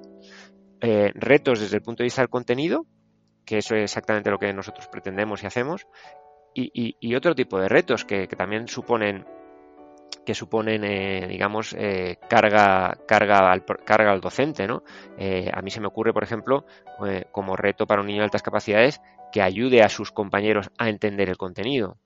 retos 0.82 1.60
desde 1.60 1.76
el 1.76 1.82
punto 1.82 2.02
de 2.02 2.06
vista 2.06 2.22
del 2.22 2.30
contenido, 2.30 2.86
que 3.44 3.58
eso 3.58 3.74
es 3.74 3.82
exactamente 3.82 4.30
lo 4.30 4.38
que 4.38 4.50
nosotros 4.54 4.88
pretendemos 4.88 5.42
y 5.42 5.46
hacemos, 5.46 5.86
y, 6.54 6.70
y, 6.72 6.96
y 7.00 7.14
otro 7.16 7.34
tipo 7.34 7.60
de 7.60 7.68
retos 7.68 8.06
que, 8.06 8.26
que 8.26 8.34
también 8.34 8.66
suponen 8.66 9.26
que 10.24 10.34
suponen, 10.34 10.84
eh, 10.84 11.26
digamos, 11.28 11.74
eh, 11.78 12.16
carga, 12.28 12.96
carga, 13.06 13.50
al, 13.50 13.64
carga 13.64 14.12
al 14.12 14.20
docente, 14.20 14.66
¿no? 14.66 14.82
Eh, 15.18 15.50
a 15.52 15.62
mí 15.62 15.70
se 15.70 15.80
me 15.80 15.86
ocurre, 15.86 16.12
por 16.12 16.22
ejemplo, 16.22 16.64
eh, 17.06 17.24
como 17.32 17.56
reto 17.56 17.86
para 17.86 18.00
un 18.00 18.06
niño 18.06 18.18
de 18.18 18.24
altas 18.24 18.42
capacidades, 18.42 19.00
que 19.32 19.42
ayude 19.42 19.82
a 19.82 19.88
sus 19.88 20.10
compañeros 20.10 20.70
a 20.78 20.88
entender 20.88 21.28
el 21.28 21.36
contenido. 21.36 21.96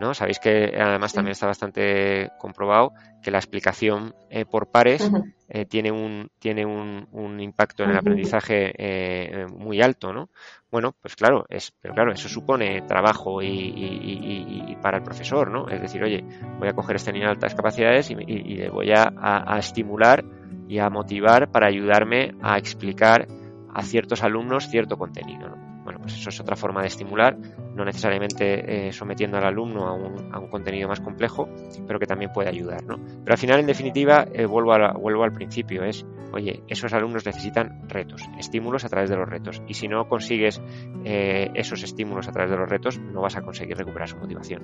¿No? 0.00 0.14
Sabéis 0.14 0.38
que 0.38 0.74
además 0.78 1.12
también 1.12 1.32
está 1.32 1.46
bastante 1.46 2.30
comprobado 2.38 2.92
que 3.22 3.30
la 3.30 3.38
explicación 3.38 4.14
eh, 4.30 4.44
por 4.44 4.70
pares 4.70 5.08
eh, 5.48 5.64
tiene 5.64 5.92
un 5.92 6.30
tiene 6.38 6.66
un, 6.66 7.06
un, 7.12 7.40
impacto 7.40 7.84
en 7.84 7.90
el 7.90 7.96
aprendizaje 7.96 8.72
eh, 8.76 9.46
muy 9.46 9.80
alto, 9.80 10.12
¿no? 10.12 10.28
Bueno, 10.70 10.94
pues 11.00 11.14
claro, 11.14 11.44
es, 11.48 11.72
pero 11.80 11.94
claro, 11.94 12.12
eso 12.12 12.28
supone 12.28 12.82
trabajo 12.82 13.42
y, 13.42 13.46
y, 13.46 14.64
y, 14.68 14.76
para 14.76 14.98
el 14.98 15.04
profesor, 15.04 15.50
¿no? 15.50 15.68
Es 15.68 15.80
decir, 15.80 16.02
oye, 16.02 16.24
voy 16.58 16.68
a 16.68 16.72
coger 16.72 16.96
este 16.96 17.12
niño 17.12 17.26
de 17.26 17.32
altas 17.32 17.54
capacidades 17.54 18.10
y, 18.10 18.14
le 18.14 18.70
voy 18.70 18.90
a, 18.90 19.12
a, 19.16 19.54
a 19.54 19.58
estimular 19.58 20.24
y 20.68 20.78
a 20.78 20.88
motivar 20.88 21.50
para 21.50 21.68
ayudarme 21.68 22.34
a 22.42 22.56
explicar 22.56 23.28
a 23.74 23.82
ciertos 23.82 24.22
alumnos 24.22 24.68
cierto 24.68 24.96
contenido, 24.96 25.50
¿no? 25.50 25.71
Bueno, 25.84 26.00
pues 26.00 26.14
eso 26.14 26.28
es 26.28 26.40
otra 26.40 26.56
forma 26.56 26.82
de 26.82 26.88
estimular, 26.88 27.36
no 27.74 27.84
necesariamente 27.84 28.88
eh, 28.88 28.92
sometiendo 28.92 29.36
al 29.38 29.44
alumno 29.44 29.86
a 29.86 29.94
un, 29.94 30.32
a 30.32 30.38
un, 30.38 30.48
contenido 30.48 30.88
más 30.88 31.00
complejo, 31.00 31.48
pero 31.86 31.98
que 31.98 32.06
también 32.06 32.32
puede 32.32 32.48
ayudar, 32.48 32.84
¿no? 32.84 32.96
Pero 32.96 33.32
al 33.32 33.38
final, 33.38 33.60
en 33.60 33.66
definitiva, 33.66 34.26
eh, 34.32 34.46
vuelvo, 34.46 34.72
al 34.72 35.32
principio, 35.32 35.82
es, 35.84 36.06
oye, 36.32 36.62
esos 36.68 36.92
alumnos 36.92 37.26
necesitan 37.26 37.88
retos, 37.88 38.22
estímulos 38.38 38.84
a 38.84 38.88
través 38.88 39.10
de 39.10 39.16
los 39.16 39.28
retos, 39.28 39.62
y 39.66 39.74
si 39.74 39.88
no 39.88 40.08
consigues 40.08 40.62
eh, 41.04 41.50
esos 41.54 41.82
estímulos 41.82 42.28
a 42.28 42.32
través 42.32 42.50
de 42.50 42.56
los 42.56 42.68
retos, 42.68 42.98
no 42.98 43.22
vas 43.22 43.36
a 43.36 43.42
conseguir 43.42 43.76
recuperar 43.76 44.08
su 44.08 44.16
motivación. 44.16 44.62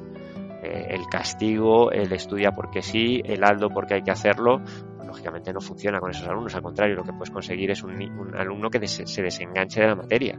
Eh, 0.63 0.89
el 0.91 1.07
castigo, 1.07 1.93
el 1.93 2.13
estudia 2.13 2.53
porque 2.53 2.83
sí, 2.83 3.21
el 3.25 3.45
aldo 3.45 3.71
porque 3.71 3.95
hay 3.95 4.03
que 4.03 4.11
hacerlo, 4.11 4.61
lógicamente 5.07 5.53
no 5.53 5.61
funciona 5.61 6.01
con 6.01 6.11
esos 6.11 6.29
alumnos, 6.29 6.55
al 6.55 6.63
contrario, 6.63 6.97
lo 6.97 7.05
que 7.05 7.13
puedes 7.13 7.31
conseguir 7.31 7.71
es 7.71 7.83
un, 7.83 7.93
un 7.93 8.37
alumno 8.37 8.69
que 8.69 8.87
se 8.87 9.23
desenganche 9.23 9.81
de 9.81 9.87
la 9.87 9.95
materia 9.95 10.39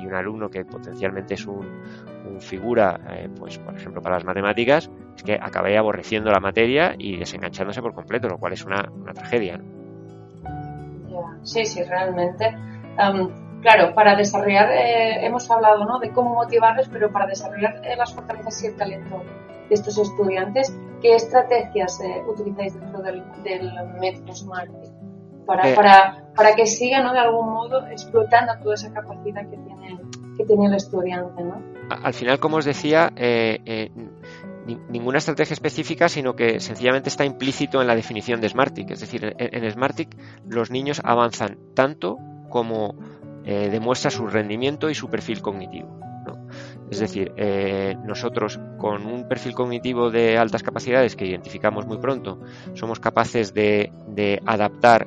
y 0.00 0.06
un 0.06 0.14
alumno 0.14 0.48
que 0.48 0.64
potencialmente 0.64 1.34
es 1.34 1.46
un, 1.46 1.66
figura, 2.40 3.00
eh, 3.10 3.28
pues 3.36 3.58
por 3.58 3.74
ejemplo 3.74 4.00
para 4.00 4.16
las 4.16 4.24
matemáticas, 4.24 4.90
es 5.16 5.22
que 5.22 5.34
acabe 5.34 5.76
aborreciendo 5.76 6.30
la 6.30 6.40
materia 6.40 6.94
y 6.96 7.16
desenganchándose 7.16 7.82
por 7.82 7.94
completo, 7.94 8.28
lo 8.28 8.38
cual 8.38 8.52
es 8.52 8.64
una, 8.64 8.88
una 8.92 9.12
tragedia. 9.12 9.58
¿no? 9.58 9.78
Sí, 11.42 11.64
sí, 11.64 11.82
realmente. 11.82 12.54
Um, 12.96 13.60
claro, 13.60 13.94
para 13.94 14.14
desarrollar, 14.14 14.70
eh, 14.70 15.26
hemos 15.26 15.50
hablado 15.50 15.84
¿no? 15.84 15.98
de 15.98 16.12
cómo 16.12 16.34
motivarles, 16.34 16.88
pero 16.88 17.10
para 17.10 17.26
desarrollar 17.26 17.80
eh, 17.84 17.96
las 17.96 18.14
fortalezas 18.14 18.62
y 18.62 18.66
el 18.68 18.76
talento 18.76 19.22
de 19.68 19.74
estos 19.74 19.98
estudiantes, 19.98 20.74
¿qué 21.00 21.14
estrategias 21.14 22.00
eh, 22.00 22.22
utilizáis 22.28 22.78
dentro 22.78 23.02
del, 23.02 23.22
del 23.42 23.72
método 24.00 24.34
SMART? 24.34 24.70
para, 25.48 25.74
para, 25.74 26.24
para 26.36 26.54
que 26.54 26.66
siga 26.66 27.02
¿no? 27.02 27.14
de 27.14 27.20
algún 27.20 27.48
modo 27.50 27.86
explotando 27.86 28.52
toda 28.62 28.74
esa 28.74 28.92
capacidad 28.92 29.48
que 29.48 29.56
tiene, 29.56 29.98
que 30.36 30.44
tiene 30.44 30.66
el 30.66 30.74
estudiante. 30.74 31.42
¿no? 31.42 31.62
Al 31.88 32.12
final, 32.12 32.38
como 32.38 32.58
os 32.58 32.66
decía, 32.66 33.10
eh, 33.16 33.90
ninguna 34.90 35.18
estrategia 35.18 35.54
específica, 35.54 36.10
sino 36.10 36.36
que 36.36 36.60
sencillamente 36.60 37.08
está 37.08 37.24
implícito 37.24 37.80
en 37.80 37.86
la 37.86 37.94
definición 37.94 38.42
de 38.42 38.50
Smartick. 38.50 38.90
Es 38.90 39.00
decir, 39.00 39.24
en, 39.24 39.64
en 39.64 39.70
Smartick 39.70 40.14
los 40.46 40.70
niños 40.70 41.00
avanzan 41.02 41.58
tanto 41.74 42.18
como 42.50 42.94
eh, 43.44 43.70
demuestra 43.70 44.10
su 44.10 44.26
rendimiento 44.26 44.90
y 44.90 44.94
su 44.94 45.08
perfil 45.08 45.40
cognitivo. 45.40 45.98
Es 46.90 47.00
decir, 47.00 47.32
eh, 47.36 47.96
nosotros 48.04 48.58
con 48.78 49.06
un 49.06 49.28
perfil 49.28 49.54
cognitivo 49.54 50.10
de 50.10 50.38
altas 50.38 50.62
capacidades 50.62 51.16
que 51.16 51.26
identificamos 51.26 51.86
muy 51.86 51.98
pronto, 51.98 52.40
somos 52.74 53.00
capaces 53.00 53.52
de, 53.52 53.92
adaptar 54.46 55.06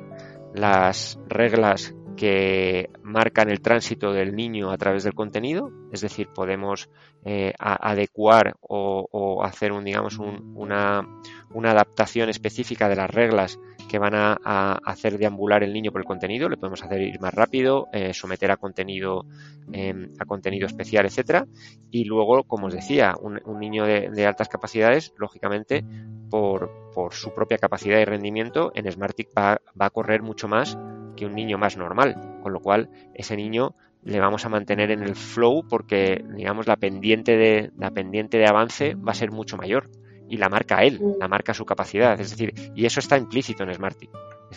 las 0.54 1.18
reglas 1.28 1.94
que 2.16 2.90
marcan 3.02 3.50
el 3.50 3.60
tránsito 3.60 4.12
del 4.12 4.36
niño 4.36 4.70
a 4.70 4.78
través 4.78 5.02
del 5.02 5.14
contenido, 5.14 5.70
es 5.92 6.02
decir, 6.02 6.28
podemos 6.28 6.88
eh, 7.24 7.52
adecuar 7.58 8.56
o, 8.60 9.42
hacer 9.44 9.72
un, 9.72 9.84
digamos, 9.84 10.18
una, 10.18 11.06
una 11.52 11.70
adaptación 11.70 12.28
específica 12.28 12.88
de 12.88 12.96
las 12.96 13.10
reglas 13.10 13.58
que 13.92 13.98
van 13.98 14.14
a, 14.14 14.78
hacer 14.86 15.18
deambular 15.18 15.62
el 15.62 15.74
niño 15.74 15.92
por 15.92 16.00
el 16.00 16.06
contenido, 16.06 16.48
le 16.48 16.56
podemos 16.56 16.82
hacer 16.82 17.02
ir 17.02 17.20
más 17.20 17.34
rápido, 17.34 17.88
eh, 17.92 18.14
someter 18.14 18.50
a 18.50 18.56
contenido, 18.56 19.26
em, 19.70 20.08
a 20.18 20.24
contenido 20.24 20.66
especial, 20.66 21.04
etcétera. 21.04 21.46
Y 21.90 22.04
luego, 22.04 22.44
como 22.44 22.68
os 22.68 22.72
decía, 22.72 23.14
un, 23.20 23.38
niño 23.60 23.84
de, 23.84 24.26
altas 24.26 24.48
capacidades, 24.48 25.12
lógicamente, 25.18 25.84
por, 26.30 26.70
su 27.10 27.34
propia 27.34 27.58
capacidad 27.58 28.00
y 28.00 28.06
rendimiento, 28.06 28.72
en 28.74 28.90
Smartick 28.90 29.28
va, 29.36 29.60
va 29.78 29.86
a 29.86 29.90
correr 29.90 30.22
mucho 30.22 30.48
más 30.48 30.78
que 31.14 31.26
un 31.26 31.34
niño 31.34 31.58
más 31.58 31.76
normal, 31.76 32.38
con 32.42 32.54
lo 32.54 32.60
cual 32.60 32.88
ese 33.12 33.36
niño 33.36 33.74
le 34.04 34.20
vamos 34.20 34.46
a 34.46 34.48
mantener 34.48 34.90
en 34.90 35.02
el 35.02 35.16
flow 35.16 35.68
porque 35.68 36.24
digamos 36.34 36.66
la 36.66 36.76
pendiente 36.76 37.36
de 37.36 37.70
la 37.76 37.90
pendiente 37.90 38.38
de 38.38 38.46
avance 38.46 38.94
va 38.94 39.12
a 39.12 39.14
ser 39.14 39.30
mucho 39.30 39.58
mayor 39.58 39.90
y 40.32 40.38
la 40.38 40.48
marca 40.48 40.82
él, 40.82 40.98
la 41.20 41.28
marca 41.28 41.52
su 41.52 41.66
capacidad. 41.66 42.18
Es 42.18 42.30
decir, 42.30 42.54
y 42.74 42.86
eso 42.86 43.00
está 43.00 43.18
implícito 43.18 43.64
en 43.64 43.74
Smartick. 43.74 44.08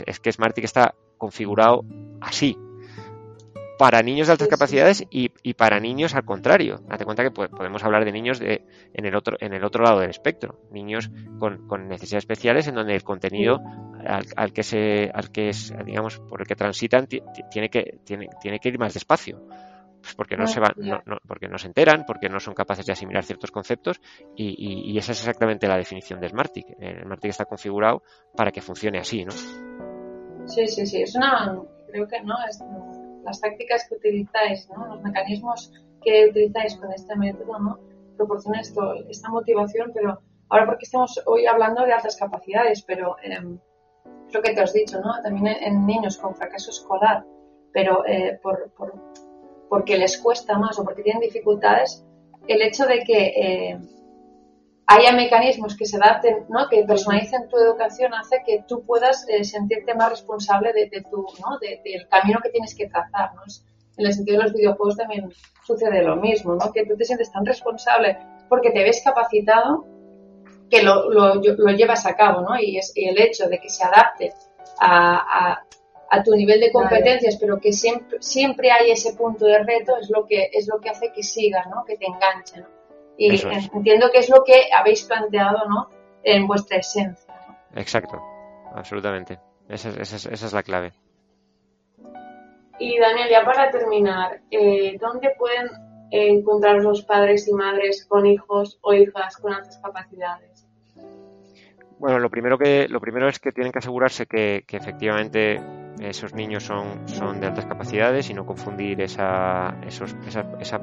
Es, 0.06 0.22
que 0.22 0.32
Smartick 0.32 0.64
está 0.64 0.96
configurado 1.18 1.84
así. 2.22 2.58
Para 3.78 4.02
niños 4.02 4.28
de 4.28 4.32
altas 4.32 4.48
capacidades 4.48 5.06
y, 5.10 5.28
para 5.56 5.82
niños 5.82 6.16
al 6.16 6.24
contrario. 6.24 6.80
Date 6.88 7.04
cuenta 7.04 7.24
que 7.24 7.32
podemos 7.32 7.84
hablar 7.84 8.06
de 8.06 8.14
niños 8.14 8.40
de, 8.40 8.64
en, 8.94 9.06
el 9.06 9.16
otro, 9.16 9.36
en 9.42 9.52
el 9.52 9.66
otro 9.66 9.84
lado 9.84 10.00
del 10.00 10.12
espectro. 10.12 10.62
Niños 10.72 11.12
con, 11.40 11.68
necesidades 11.90 12.24
especiales 12.24 12.68
en 12.68 12.76
donde 12.76 12.96
el 12.96 13.04
contenido 13.04 13.60
al, 14.06 14.54
que 14.54 14.64
se, 14.64 15.12
al 15.14 15.30
que 15.30 15.50
es, 15.50 15.74
digamos, 15.86 16.20
por 16.20 16.40
el 16.40 16.48
que 16.48 16.56
transitan 16.56 17.06
tiene 17.06 17.70
que, 17.70 18.00
tiene, 18.06 18.30
tiene 18.42 18.60
que 18.62 18.70
ir 18.70 18.80
más 18.80 18.94
despacio 18.94 19.42
pues 20.06 20.14
porque 20.14 20.38
no 20.38 20.46
se 20.46 20.60
van, 20.60 20.74
porque 21.28 21.48
no 21.48 21.58
se 21.58 21.66
enteran, 21.66 22.06
porque 22.06 22.30
no 22.30 22.40
son 22.40 22.54
capaces 22.54 22.86
de 22.86 22.92
asimilar 22.92 23.24
ciertos 23.24 23.50
conceptos 23.50 24.00
y, 24.36 24.96
esa 25.00 25.14
es 25.14 25.20
exactamente 25.20 25.68
la 25.68 25.78
definición 25.78 26.20
de 26.20 26.30
Smartick. 26.30 26.76
El 26.80 27.02
Smartick 27.02 27.32
está 27.32 27.46
configurado 27.46 28.04
para 28.36 28.52
que 28.52 28.62
funcione 28.62 29.00
así, 29.00 29.26
¿no? 29.26 29.32
Sí, 30.46 30.68
sí, 30.68 30.86
sí. 30.86 31.02
Es 31.02 31.16
una, 31.16 31.60
creo 31.88 32.08
que 32.08 32.22
no, 32.22 32.36
es, 32.48 32.64
las 33.24 33.42
tácticas 33.42 33.90
que 33.90 33.96
utilizáis, 33.96 34.70
¿no? 34.70 34.86
Los 34.86 35.02
mecanismos 35.02 35.74
que 36.04 36.28
utilizáis 36.30 36.76
con 36.76 36.94
este 36.94 37.16
método, 37.16 37.58
¿no? 37.58 37.80
Proporcionan 38.16 38.62
esto, 38.62 38.94
esta 39.10 39.30
motivación, 39.30 39.92
pero 39.92 40.22
ahora 40.50 40.68
porque 40.68 40.84
estamos 40.84 41.20
hoy 41.26 41.48
hablando 41.48 41.84
de 41.84 41.94
altas 41.94 42.16
capacidades, 42.16 42.84
pero 42.84 43.18
eh, 43.24 43.40
lo 43.42 44.42
que 44.44 44.54
te 44.54 44.62
has 44.62 44.72
dicho, 44.72 45.02
¿no? 45.02 45.20
También 45.24 45.48
en, 45.48 45.84
niños 45.88 46.18
con 46.20 46.36
fracaso 46.36 46.70
escolar, 46.70 47.26
pero 47.74 48.06
eh, 48.06 48.40
por, 48.44 48.70
por 48.78 48.94
porque 49.70 49.98
les 49.98 50.18
cuesta 50.18 50.58
más 50.58 50.78
o 50.80 50.84
porque 50.84 51.04
tienen 51.04 51.22
dificultades, 51.22 52.04
el 52.48 52.62
hecho 52.62 52.86
de 52.86 53.00
que 53.04 53.26
eh, 53.28 53.80
haya 54.88 55.12
mecanismos 55.14 55.76
que 55.76 55.86
se 55.86 55.98
adapten, 55.98 56.46
¿no? 56.50 56.68
que 56.70 56.84
personalicen 56.84 57.48
tu 57.50 57.58
educación 57.58 58.14
hace 58.14 58.44
que 58.46 58.64
tú 58.68 58.84
puedas 58.86 59.26
eh, 59.30 59.44
sentirte 59.44 59.96
más 59.96 60.12
responsable 60.12 60.74
de, 60.74 61.02
tu, 61.10 61.26
¿no? 61.42 61.58
del 61.60 62.08
camino 62.08 62.40
que 62.44 62.50
tienes 62.50 62.76
que 62.76 62.88
trazar. 62.88 63.34
¿no? 63.36 63.42
En 63.98 64.06
el 64.06 64.14
sentido 64.14 64.38
de 64.38 64.44
los 64.44 64.54
videojuegos 64.54 64.98
también 64.98 65.32
sucede 65.66 66.04
lo 66.04 66.18
mismo, 66.18 66.54
¿no? 66.56 66.72
que 66.72 66.86
tú 66.86 66.96
te 66.96 67.06
sientes 67.06 67.32
tan 67.32 67.46
responsable 67.46 68.18
porque 68.48 68.72
te 68.72 68.84
ves 68.84 69.02
capacitado 69.04 69.86
que 70.70 70.84
lo, 70.84 71.10
lo, 71.10 71.36
lo 71.36 71.72
llevas 71.72 72.06
a 72.06 72.16
cabo, 72.16 72.42
¿no? 72.42 72.60
Y, 72.60 72.78
es, 72.78 72.92
el 72.96 73.20
hecho 73.22 73.48
de 73.48 73.60
que 73.60 73.70
se 73.70 73.84
adapte 73.84 74.34
a, 74.80 75.52
a 75.52 75.64
tu 76.24 76.36
nivel 76.36 76.60
de 76.60 76.72
competencias, 76.72 77.38
pero 77.38 77.60
que 77.60 77.74
siempre, 77.74 78.18
siempre 78.22 78.72
hay 78.72 78.92
ese 78.92 79.14
punto 79.16 79.46
de 79.46 79.60
reto, 79.64 79.98
es 79.98 80.10
lo 80.10 80.26
que, 80.26 80.50
es 80.54 80.68
lo 80.68 80.80
que 80.80 80.90
hace 80.90 81.12
que 81.12 81.24
siga, 81.24 81.66
¿no? 81.66 81.84
que 81.86 81.98
te 81.98 82.06
enganche. 82.06 82.62
¿no? 82.62 82.68
Y 83.18 83.42
entiendo 83.74 84.12
que 84.12 84.20
es 84.20 84.30
lo 84.30 84.44
que 84.44 84.68
habéis 84.76 85.04
planteado 85.04 85.68
¿no? 85.68 85.90
en 86.24 86.48
vuestra 86.48 86.78
esencia. 86.78 87.34
Exacto, 87.76 88.22
absolutamente. 88.74 89.40
Esa, 89.68 89.90
esa, 89.90 90.16
esa, 90.16 90.46
es 90.46 90.54
la 90.54 90.64
clave. 90.64 90.94
Y 92.78 93.00
Daniel, 93.00 93.30
ya 93.30 93.44
para 93.44 93.72
terminar, 93.72 94.42
eh, 94.52 94.98
¿dónde 95.00 95.32
pueden 95.38 95.70
encontrar 96.12 96.78
los 96.82 97.04
padres 97.04 97.48
y 97.48 97.54
madres 97.54 98.06
con 98.06 98.26
hijos 98.26 98.78
o 98.82 98.94
hijas 98.94 99.38
con 99.38 99.54
altas 99.54 99.80
capacidades? 99.80 100.68
Bueno, 101.98 102.20
lo 102.20 102.30
primero 102.30 102.58
que 102.58 102.88
lo 102.90 103.00
primero 103.00 103.30
es 103.30 103.40
que 103.40 103.52
tienen 103.52 103.72
que 103.72 103.80
asegurarse 103.80 104.26
que, 104.26 104.66
que 104.68 104.78
efectivamente 104.78 105.62
esos 106.00 106.34
niños 106.34 106.64
son, 106.64 107.08
son 107.08 107.40
de 107.40 107.48
altas 107.48 107.66
capacidades 107.66 108.30
y 108.30 108.34
no 108.34 108.46
confundir 108.46 109.02
esa, 109.02 109.76
esos, 109.86 110.16
esa, 110.60 110.82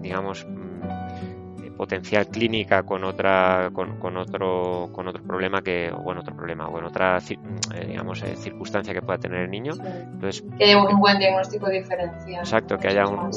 digamos, 0.00 0.46
mm, 0.48 1.76
potencial 1.76 2.26
clínica 2.26 2.82
con 2.82 3.04
otra 3.04 3.70
con, 3.72 3.98
con, 3.98 4.18
otro 4.18 4.90
con 4.92 5.08
otro 5.08 5.22
problema 5.22 5.62
que 5.62 5.90
o 5.90 6.02
bueno 6.02 6.20
otro 6.20 6.36
problema 6.36 6.68
o 6.68 6.78
en 6.78 6.84
otra 6.84 7.16
mm, 7.16 7.74
eh, 7.74 7.86
digamos 7.86 8.22
eh, 8.22 8.36
circunstancia 8.36 8.92
que 8.92 9.00
pueda 9.00 9.18
tener 9.18 9.42
el 9.42 9.50
niño. 9.50 9.72
Entonces 9.80 10.44
que 10.58 10.64
haya 10.64 10.82
un 10.82 11.00
buen 11.00 11.18
diagnóstico 11.18 11.70
diferencial. 11.70 12.40
Exacto 12.40 12.76
que 12.76 12.88
haya 12.88 13.06
un, 13.06 13.30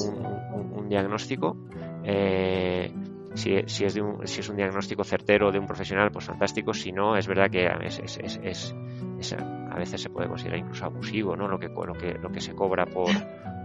un, 0.75 0.89
diagnóstico. 0.89 1.55
Eh, 2.03 2.91
si, 3.33 3.63
si, 3.65 3.85
es 3.85 3.93
de 3.93 4.01
un, 4.01 4.27
si 4.27 4.41
es 4.41 4.49
un 4.49 4.57
diagnóstico 4.57 5.05
certero 5.05 5.51
de 5.51 5.59
un 5.59 5.65
profesional, 5.65 6.11
pues 6.11 6.25
fantástico. 6.25 6.73
Si 6.73 6.91
no, 6.91 7.15
es 7.15 7.27
verdad 7.27 7.49
que 7.49 7.65
es, 7.85 7.99
es, 7.99 8.17
es, 8.43 8.75
es 9.17 9.35
a 9.73 9.77
veces 9.77 10.01
se 10.01 10.09
puede 10.09 10.27
considerar 10.27 10.59
incluso 10.59 10.85
abusivo, 10.85 11.35
¿no? 11.35 11.47
Lo 11.47 11.57
que, 11.57 11.67
lo 11.67 11.93
que, 11.93 12.13
lo 12.21 12.29
que 12.29 12.39
se 12.39 12.53
cobra 12.53 12.85
por, 12.85 13.09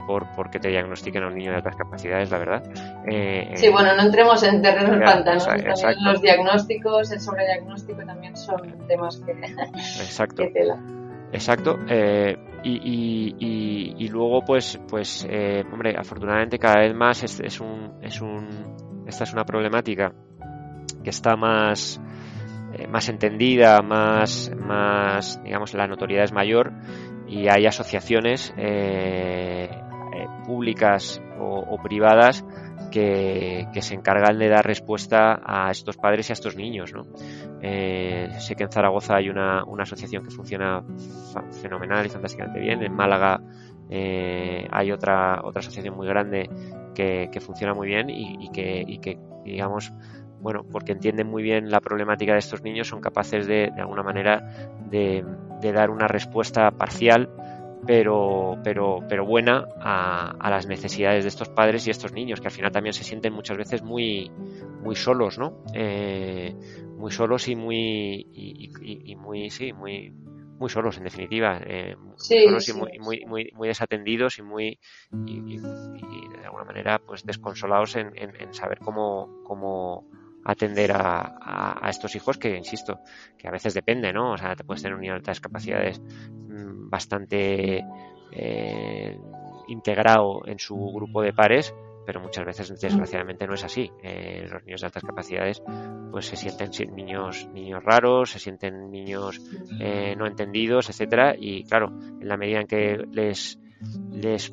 por 0.06 0.26
porque 0.34 0.58
te 0.58 0.68
diagnostiquen 0.68 1.22
a 1.22 1.26
un 1.26 1.34
niño 1.34 1.50
de 1.50 1.58
altas 1.58 1.76
capacidades, 1.76 2.30
la 2.30 2.38
verdad. 2.38 2.62
Eh, 3.10 3.50
sí, 3.54 3.68
bueno, 3.68 3.94
no 3.94 4.02
entremos 4.02 4.42
en 4.42 4.62
terreno 4.62 4.98
pantano. 5.04 5.40
los 6.04 6.22
diagnósticos, 6.22 7.12
el 7.12 7.20
sobrediagnóstico 7.20 8.04
también 8.06 8.34
son 8.36 8.86
temas 8.86 9.18
que, 9.18 9.32
exacto. 9.32 10.44
Exacto. 11.30 11.78
Eh, 11.88 12.38
y, 12.62 13.34
y, 13.38 13.94
y, 13.98 14.08
luego, 14.08 14.40
pues, 14.40 14.80
pues 14.88 15.26
eh, 15.28 15.62
hombre, 15.70 15.94
afortunadamente 15.94 16.58
cada 16.58 16.80
vez 16.80 16.94
más 16.94 17.22
es, 17.22 17.38
es, 17.40 17.60
un, 17.60 17.98
es 18.02 18.22
un, 18.22 19.04
esta 19.06 19.24
es 19.24 19.32
una 19.34 19.44
problemática 19.44 20.14
que 21.04 21.10
está 21.10 21.36
más 21.36 22.00
eh, 22.74 22.86
más 22.86 23.08
entendida, 23.08 23.80
más, 23.80 24.50
más, 24.54 25.42
digamos, 25.42 25.72
la 25.72 25.86
notoriedad 25.86 26.24
es 26.24 26.32
mayor 26.32 26.72
y 27.26 27.48
hay 27.48 27.66
asociaciones 27.66 28.52
eh, 28.58 29.70
eh, 29.70 30.26
públicas 30.44 31.22
o, 31.40 31.78
privadas 31.82 32.44
que, 32.90 33.68
se 33.80 33.94
encargan 33.94 34.38
de 34.38 34.48
dar 34.48 34.66
respuesta 34.66 35.40
a 35.44 35.70
estos 35.70 35.96
padres 35.96 36.28
y 36.28 36.32
a 36.32 36.34
estos 36.34 36.56
niños. 36.56 36.92
¿no? 36.92 37.04
sé 37.16 38.54
que 38.56 38.64
en 38.64 38.70
Zaragoza 38.70 39.16
hay 39.16 39.30
una, 39.30 39.64
una, 39.64 39.84
asociación 39.84 40.24
que 40.24 40.30
funciona 40.30 40.82
fenomenal 41.62 42.04
y 42.04 42.08
fantásticamente 42.08 42.60
bien. 42.60 42.82
En 42.82 42.94
Málaga 42.94 43.40
hay 43.90 44.90
otra, 44.90 45.40
otra 45.44 45.60
asociación 45.60 45.96
muy 45.96 46.08
grande 46.08 46.50
que, 46.94 47.30
que 47.32 47.40
funciona 47.40 47.72
muy 47.72 47.86
bien 47.86 48.10
y, 48.10 48.50
que, 48.50 48.84
y 48.86 48.98
que, 48.98 49.18
digamos, 49.44 49.92
bueno, 50.40 50.64
porque 50.70 50.92
entienden 50.92 51.28
muy 51.28 51.42
bien 51.42 51.70
la 51.70 51.80
problemática 51.80 52.32
de 52.32 52.38
estos 52.38 52.62
niños, 52.62 52.88
son 52.88 53.00
capaces 53.00 53.46
de, 53.46 53.70
de 53.74 53.80
alguna 53.80 54.02
manera, 54.02 54.70
de, 54.90 55.24
dar 55.60 55.90
una 55.90 56.06
respuesta 56.06 56.70
parcial, 56.70 57.28
pero, 57.86 58.58
pero, 58.62 59.00
pero 59.08 59.26
buena 59.26 59.66
a, 59.80 60.30
a, 60.38 60.50
las 60.50 60.66
necesidades 60.66 61.24
de 61.24 61.28
estos 61.28 61.48
padres 61.48 61.86
y 61.86 61.90
estos 61.90 62.12
niños, 62.12 62.40
que 62.40 62.48
al 62.48 62.52
final 62.52 62.70
también 62.70 62.92
se 62.92 63.04
sienten 63.04 63.32
muchas 63.32 63.56
veces 63.56 63.82
muy, 63.82 64.30
muy 64.82 64.94
solos, 64.94 65.38
¿no? 65.38 65.62
Eh, 65.74 66.54
muy 66.96 67.10
solos 67.10 67.48
y 67.48 67.56
muy, 67.56 68.26
y, 68.32 69.16
muy, 69.16 69.50
sí, 69.50 69.72
muy, 69.72 70.10
muy 70.10 70.68
solos 70.68 70.98
en 70.98 71.04
definitiva, 71.04 71.60
eh, 71.64 71.96
solos 72.16 72.68
y 72.68 72.72
muy, 72.72 72.98
muy, 72.98 73.24
muy, 73.26 73.50
muy, 73.54 73.68
desatendidos 73.68 74.38
y 74.38 74.42
muy 74.42 74.78
y, 75.26 75.58
de 75.58 76.44
alguna 76.44 76.64
manera 76.64 76.98
pues 76.98 77.24
desconsolados 77.24 77.94
en, 77.96 78.10
en, 78.16 78.34
en 78.40 78.52
saber 78.54 78.78
cómo, 78.80 79.42
cómo 79.44 80.08
atender 80.48 80.92
a, 80.94 81.86
estos 81.90 82.16
hijos 82.16 82.38
que, 82.38 82.56
insisto, 82.56 83.00
que 83.36 83.48
a 83.48 83.50
veces 83.50 83.74
depende, 83.74 84.12
¿no? 84.12 84.32
O 84.32 84.36
sea, 84.38 84.56
te 84.56 84.64
puedes 84.64 84.82
tener 84.82 84.94
un 84.94 85.02
niño 85.02 85.12
de 85.12 85.18
altas 85.18 85.40
capacidades 85.40 86.00
mm, 86.00 86.88
bastante 86.88 87.84
eh, 88.32 89.18
integrado 89.68 90.40
en 90.46 90.58
su 90.58 90.74
grupo 90.74 91.20
de 91.20 91.34
pares, 91.34 91.74
pero 92.06 92.20
muchas 92.20 92.46
veces 92.46 92.80
desgraciadamente 92.80 93.46
no 93.46 93.54
es 93.54 93.64
así. 93.64 93.90
Eh, 94.02 94.46
los 94.50 94.64
niños 94.64 94.80
de 94.80 94.86
altas 94.86 95.04
capacidades 95.04 95.62
pues 96.10 96.24
se 96.24 96.36
sienten 96.36 96.96
niños 96.96 97.46
niños 97.52 97.84
raros, 97.84 98.30
se 98.30 98.38
sienten 98.38 98.90
niños 98.90 99.38
eh, 99.78 100.14
no 100.16 100.26
entendidos, 100.26 100.88
etcétera, 100.88 101.34
y 101.38 101.64
claro, 101.64 101.88
en 101.88 102.26
la 102.26 102.38
medida 102.38 102.60
en 102.60 102.66
que 102.66 103.04
les 103.12 103.58
les 104.10 104.50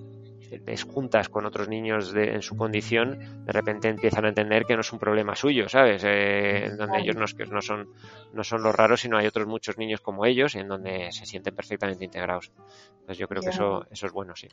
les 0.66 0.84
juntas 0.84 1.30
con 1.30 1.46
otros 1.46 1.68
niños 1.68 2.12
de, 2.12 2.34
en 2.34 2.42
su 2.42 2.56
condición, 2.56 3.46
de 3.46 3.52
repente 3.52 3.90
empiezan 3.90 4.26
a 4.26 4.30
entender 4.30 4.66
que 4.66 4.76
no 4.76 4.82
es 4.82 4.94
un 4.94 5.00
problema 5.00 5.36
suyo, 5.36 5.70
¿sabes? 5.70 6.04
Eh, 6.06 6.66
en 6.66 6.78
donde 6.78 7.00
ellos 7.00 7.16
no, 7.16 7.26
no, 7.52 7.62
son, 7.62 7.90
no 8.34 8.44
son 8.44 8.64
los 8.64 8.76
raros, 8.76 9.02
sino 9.02 9.18
hay 9.18 9.28
otros 9.28 9.48
muchos 9.48 9.78
niños 9.78 10.02
como 10.02 10.26
ellos 10.26 10.56
en 10.56 10.68
donde 10.68 11.12
se 11.12 11.26
sienten 11.26 11.56
perfectamente 11.56 12.06
integrados. 12.06 12.52
Entonces 12.92 13.18
yo 13.18 13.28
creo 13.28 13.42
que 13.42 13.50
eso, 13.50 13.86
eso 13.90 14.08
es 14.08 14.12
bueno, 14.12 14.36
sí. 14.36 14.48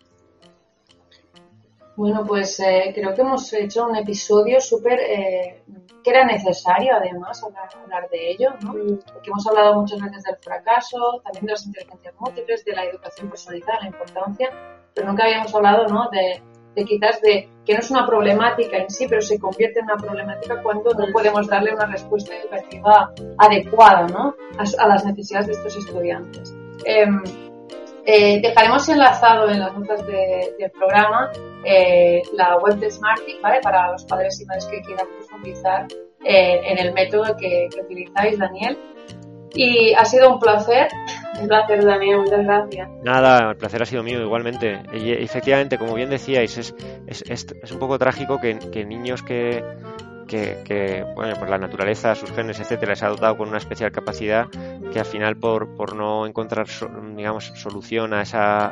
Bueno, 1.95 2.25
pues 2.27 2.59
eh, 2.61 2.91
creo 2.95 3.15
que 3.15 3.21
hemos 3.21 3.53
hecho 3.53 3.87
un 3.87 3.97
episodio 3.97 4.61
súper 4.61 4.99
eh, 5.01 5.63
que 6.03 6.11
era 6.11 6.25
necesario 6.25 6.95
además 6.97 7.43
hablar, 7.43 8.09
de 8.11 8.31
ello, 8.31 8.51
¿no? 8.63 8.73
Porque 9.13 9.31
hemos 9.31 9.47
hablado 9.47 9.75
muchas 9.75 10.01
veces 10.01 10.23
del 10.25 10.37
fracaso, 10.37 11.21
también 11.23 11.47
de 11.47 11.53
las 11.53 11.67
inteligencias 11.67 12.15
múltiples, 12.19 12.65
de 12.65 12.73
la 12.73 12.85
educación 12.85 13.29
personalizada, 13.29 13.81
la 13.81 13.87
importancia, 13.89 14.51
pero 14.95 15.07
nunca 15.07 15.25
habíamos 15.25 15.55
hablado, 15.55 15.87
¿no? 15.87 16.09
De, 16.11 16.43
de 16.75 16.85
quizás 16.85 17.21
de 17.21 17.49
que 17.65 17.75
no 17.75 17.81
es 17.81 17.91
una 17.91 18.07
problemática 18.07 18.79
en 18.79 18.91
sí, 18.91 19.07
pero 19.07 19.21
se 19.21 19.39
convierte 19.39 19.81
en 19.81 19.85
una 19.85 19.97
problemática 19.97 20.63
cuando 20.63 20.93
no 20.95 21.13
podemos 21.13 21.47
darle 21.47 21.75
una 21.75 21.87
respuesta 21.87 22.35
educativa 22.35 23.13
adecuada, 23.39 24.07
¿no? 24.07 24.35
A, 24.59 24.89
las 24.89 25.05
necesidades 25.05 25.49
de 25.49 25.53
estos 25.53 25.77
estudiantes. 25.77 26.55
Em, 26.85 27.23
eh, 28.05 28.41
dejaremos 28.41 28.89
enlazado 28.89 29.49
en 29.49 29.61
las 29.61 29.77
notas 29.77 30.05
del 30.07 30.71
programa 30.73 31.31
eh, 31.64 32.22
la 32.35 32.59
web 32.59 32.77
de 32.77 32.90
Smarty, 32.90 33.38
¿vale? 33.42 33.61
Para 33.62 33.92
los 33.92 34.05
padres 34.05 34.40
y 34.40 34.44
madres 34.46 34.66
que 34.66 34.81
quieran 34.83 35.07
profundizar 35.18 35.87
eh, 36.25 36.61
en 36.64 36.79
el 36.79 36.92
método 36.92 37.37
que, 37.37 37.68
utilizáis, 37.83 38.38
Daniel. 38.38 38.79
Y 39.55 39.92
ha 39.94 40.05
sido 40.05 40.33
un 40.33 40.38
placer. 40.38 40.88
Un 41.40 41.48
placer, 41.48 41.83
Daniel, 41.83 42.18
muchas 42.18 42.44
gracias. 42.44 42.90
Nada, 43.03 43.51
el 43.51 43.57
placer 43.57 43.83
ha 43.83 43.87
sido 43.87 44.03
mío 44.03 44.20
igualmente. 44.20 44.83
Y 44.92 45.12
efectivamente, 45.12 45.79
como 45.79 45.94
bien 45.94 46.11
decíais, 46.11 46.59
es, 46.59 46.75
es, 47.07 47.25
es, 47.27 47.72
un 47.72 47.79
poco 47.79 47.98
trágico 47.98 48.38
que, 48.38 48.59
que 48.70 48.85
niños 48.85 49.22
que, 49.22 49.64
que, 50.27 51.05
bueno, 51.14 51.35
por 51.38 51.48
la 51.48 51.59
naturaleza, 51.59 52.14
sus 52.14 52.31
genes, 52.31 52.59
etcétera, 52.61 52.92
les 52.92 53.03
ha 53.03 53.09
dotado 53.09 53.37
con 53.37 53.48
una 53.48 53.59
especial 53.59 53.92
capacidad 53.92 54.48
que 54.92 54.98
al 54.98 55.05
final 55.05 55.37
por, 55.37 55.75
por 55.75 55.94
no 55.94 56.27
encontrar, 56.27 56.66
digamos, 57.14 57.53
solución 57.57 58.14
a 58.14 58.22
esa, 58.22 58.66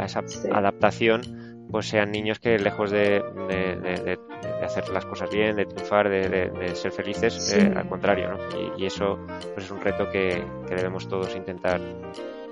a, 0.00 0.04
esa 0.04 0.22
adaptación, 0.52 1.51
pues 1.72 1.88
sean 1.88 2.12
niños 2.12 2.38
que 2.38 2.58
lejos 2.58 2.90
de, 2.90 3.20
de, 3.48 4.18
hacer 4.62 4.88
las 4.90 5.06
cosas 5.06 5.30
bien, 5.30 5.56
de 5.56 5.64
triunfar, 5.64 6.08
de, 6.08 6.74
ser 6.74 6.92
felices, 6.92 7.52
eh, 7.52 7.72
al 7.74 7.88
contrario, 7.88 8.32
¿no? 8.32 8.78
Y, 8.78 8.86
eso 8.86 9.18
pues 9.54 9.64
es 9.64 9.70
un 9.70 9.80
reto 9.80 10.08
que, 10.10 10.44
que, 10.68 10.74
debemos 10.74 11.08
todos 11.08 11.34
intentar 11.34 11.80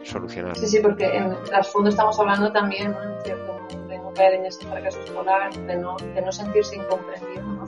solucionar. 0.02 0.56
Sí, 0.56 0.66
sí, 0.66 0.80
porque 0.80 1.04
en 1.04 1.36
fondo 1.64 1.90
estamos 1.90 2.18
hablando 2.18 2.50
también, 2.50 2.92
¿no? 2.92 3.20
cierto, 3.22 3.60
de 3.88 3.98
no 3.98 4.10
caer 4.14 4.34
en 4.34 4.46
este 4.46 4.64
fracaso 4.66 4.98
escolar, 5.00 5.52
de 5.54 5.76
no, 5.76 5.96
de 5.98 6.22
no 6.22 6.32
sentirse 6.32 6.76
incomprendido, 6.76 7.42
¿no? 7.42 7.66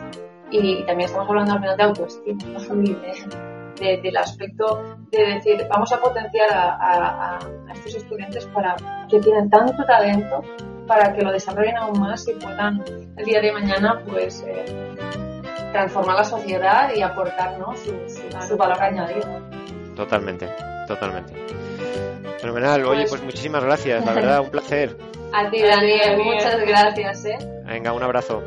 y 0.53 0.85
también 0.85 1.09
estamos 1.09 1.29
hablando 1.29 1.53
al 1.53 1.61
final 1.61 1.77
de 1.77 1.83
autoestima 1.83 2.45
de, 3.81 4.01
del 4.01 4.17
aspecto 4.17 4.97
de 5.11 5.35
decir 5.35 5.67
vamos 5.69 5.93
a 5.93 6.01
potenciar 6.01 6.49
a, 6.53 7.39
estos 7.75 7.97
estudiantes 7.97 8.47
para 8.47 8.77
que 9.09 9.19
tienen 9.19 9.49
tanto 9.51 9.85
talento 9.85 10.43
para 10.93 11.15
que 11.15 11.23
lo 11.23 11.33
desarrollen 11.33 11.77
aún 11.79 11.99
más 12.01 12.29
y 12.29 12.33
puedan 12.35 12.85
el 13.17 13.25
día 13.25 13.41
de 13.41 13.51
mañana 13.51 14.03
pues 14.07 14.45
eh, 14.47 14.65
transformar 15.73 16.17
la 16.17 16.25
sociedad 16.25 16.93
y 16.95 17.01
aportar 17.01 17.57
su, 18.47 18.57
valor 18.59 18.83
añadido. 18.83 19.41
Totalmente, 19.97 20.49
totalmente. 20.87 21.33
Fenomenal. 22.41 22.85
Oye, 22.85 23.01
pues, 23.01 23.11
pues 23.11 23.23
muchísimas 23.23 23.65
gracias, 23.65 24.05
la 24.05 24.13
verdad, 24.13 24.41
un 24.41 24.51
placer. 24.51 24.99
A 25.33 25.49
ti, 25.49 25.63
Daniel, 25.63 26.19
muchas 26.23 26.61
gracias. 26.61 27.25
¿eh? 27.25 27.39
Venga, 27.65 27.95
un 27.95 28.03
abrazo. 28.03 28.43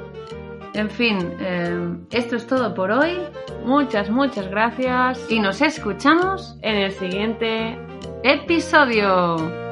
En 0.76 0.88
fin, 0.92 1.36
eh, 1.40 1.96
esto 2.12 2.36
es 2.36 2.46
todo 2.46 2.76
por 2.76 2.92
hoy. 2.92 3.22
Muchas, 3.64 4.12
muchas 4.12 4.48
gracias. 4.50 5.20
Y 5.32 5.40
nos 5.40 5.62
escuchamos 5.64 6.60
en 6.62 6.76
el 6.76 6.92
siguiente 6.92 7.76
episodio. 8.24 9.65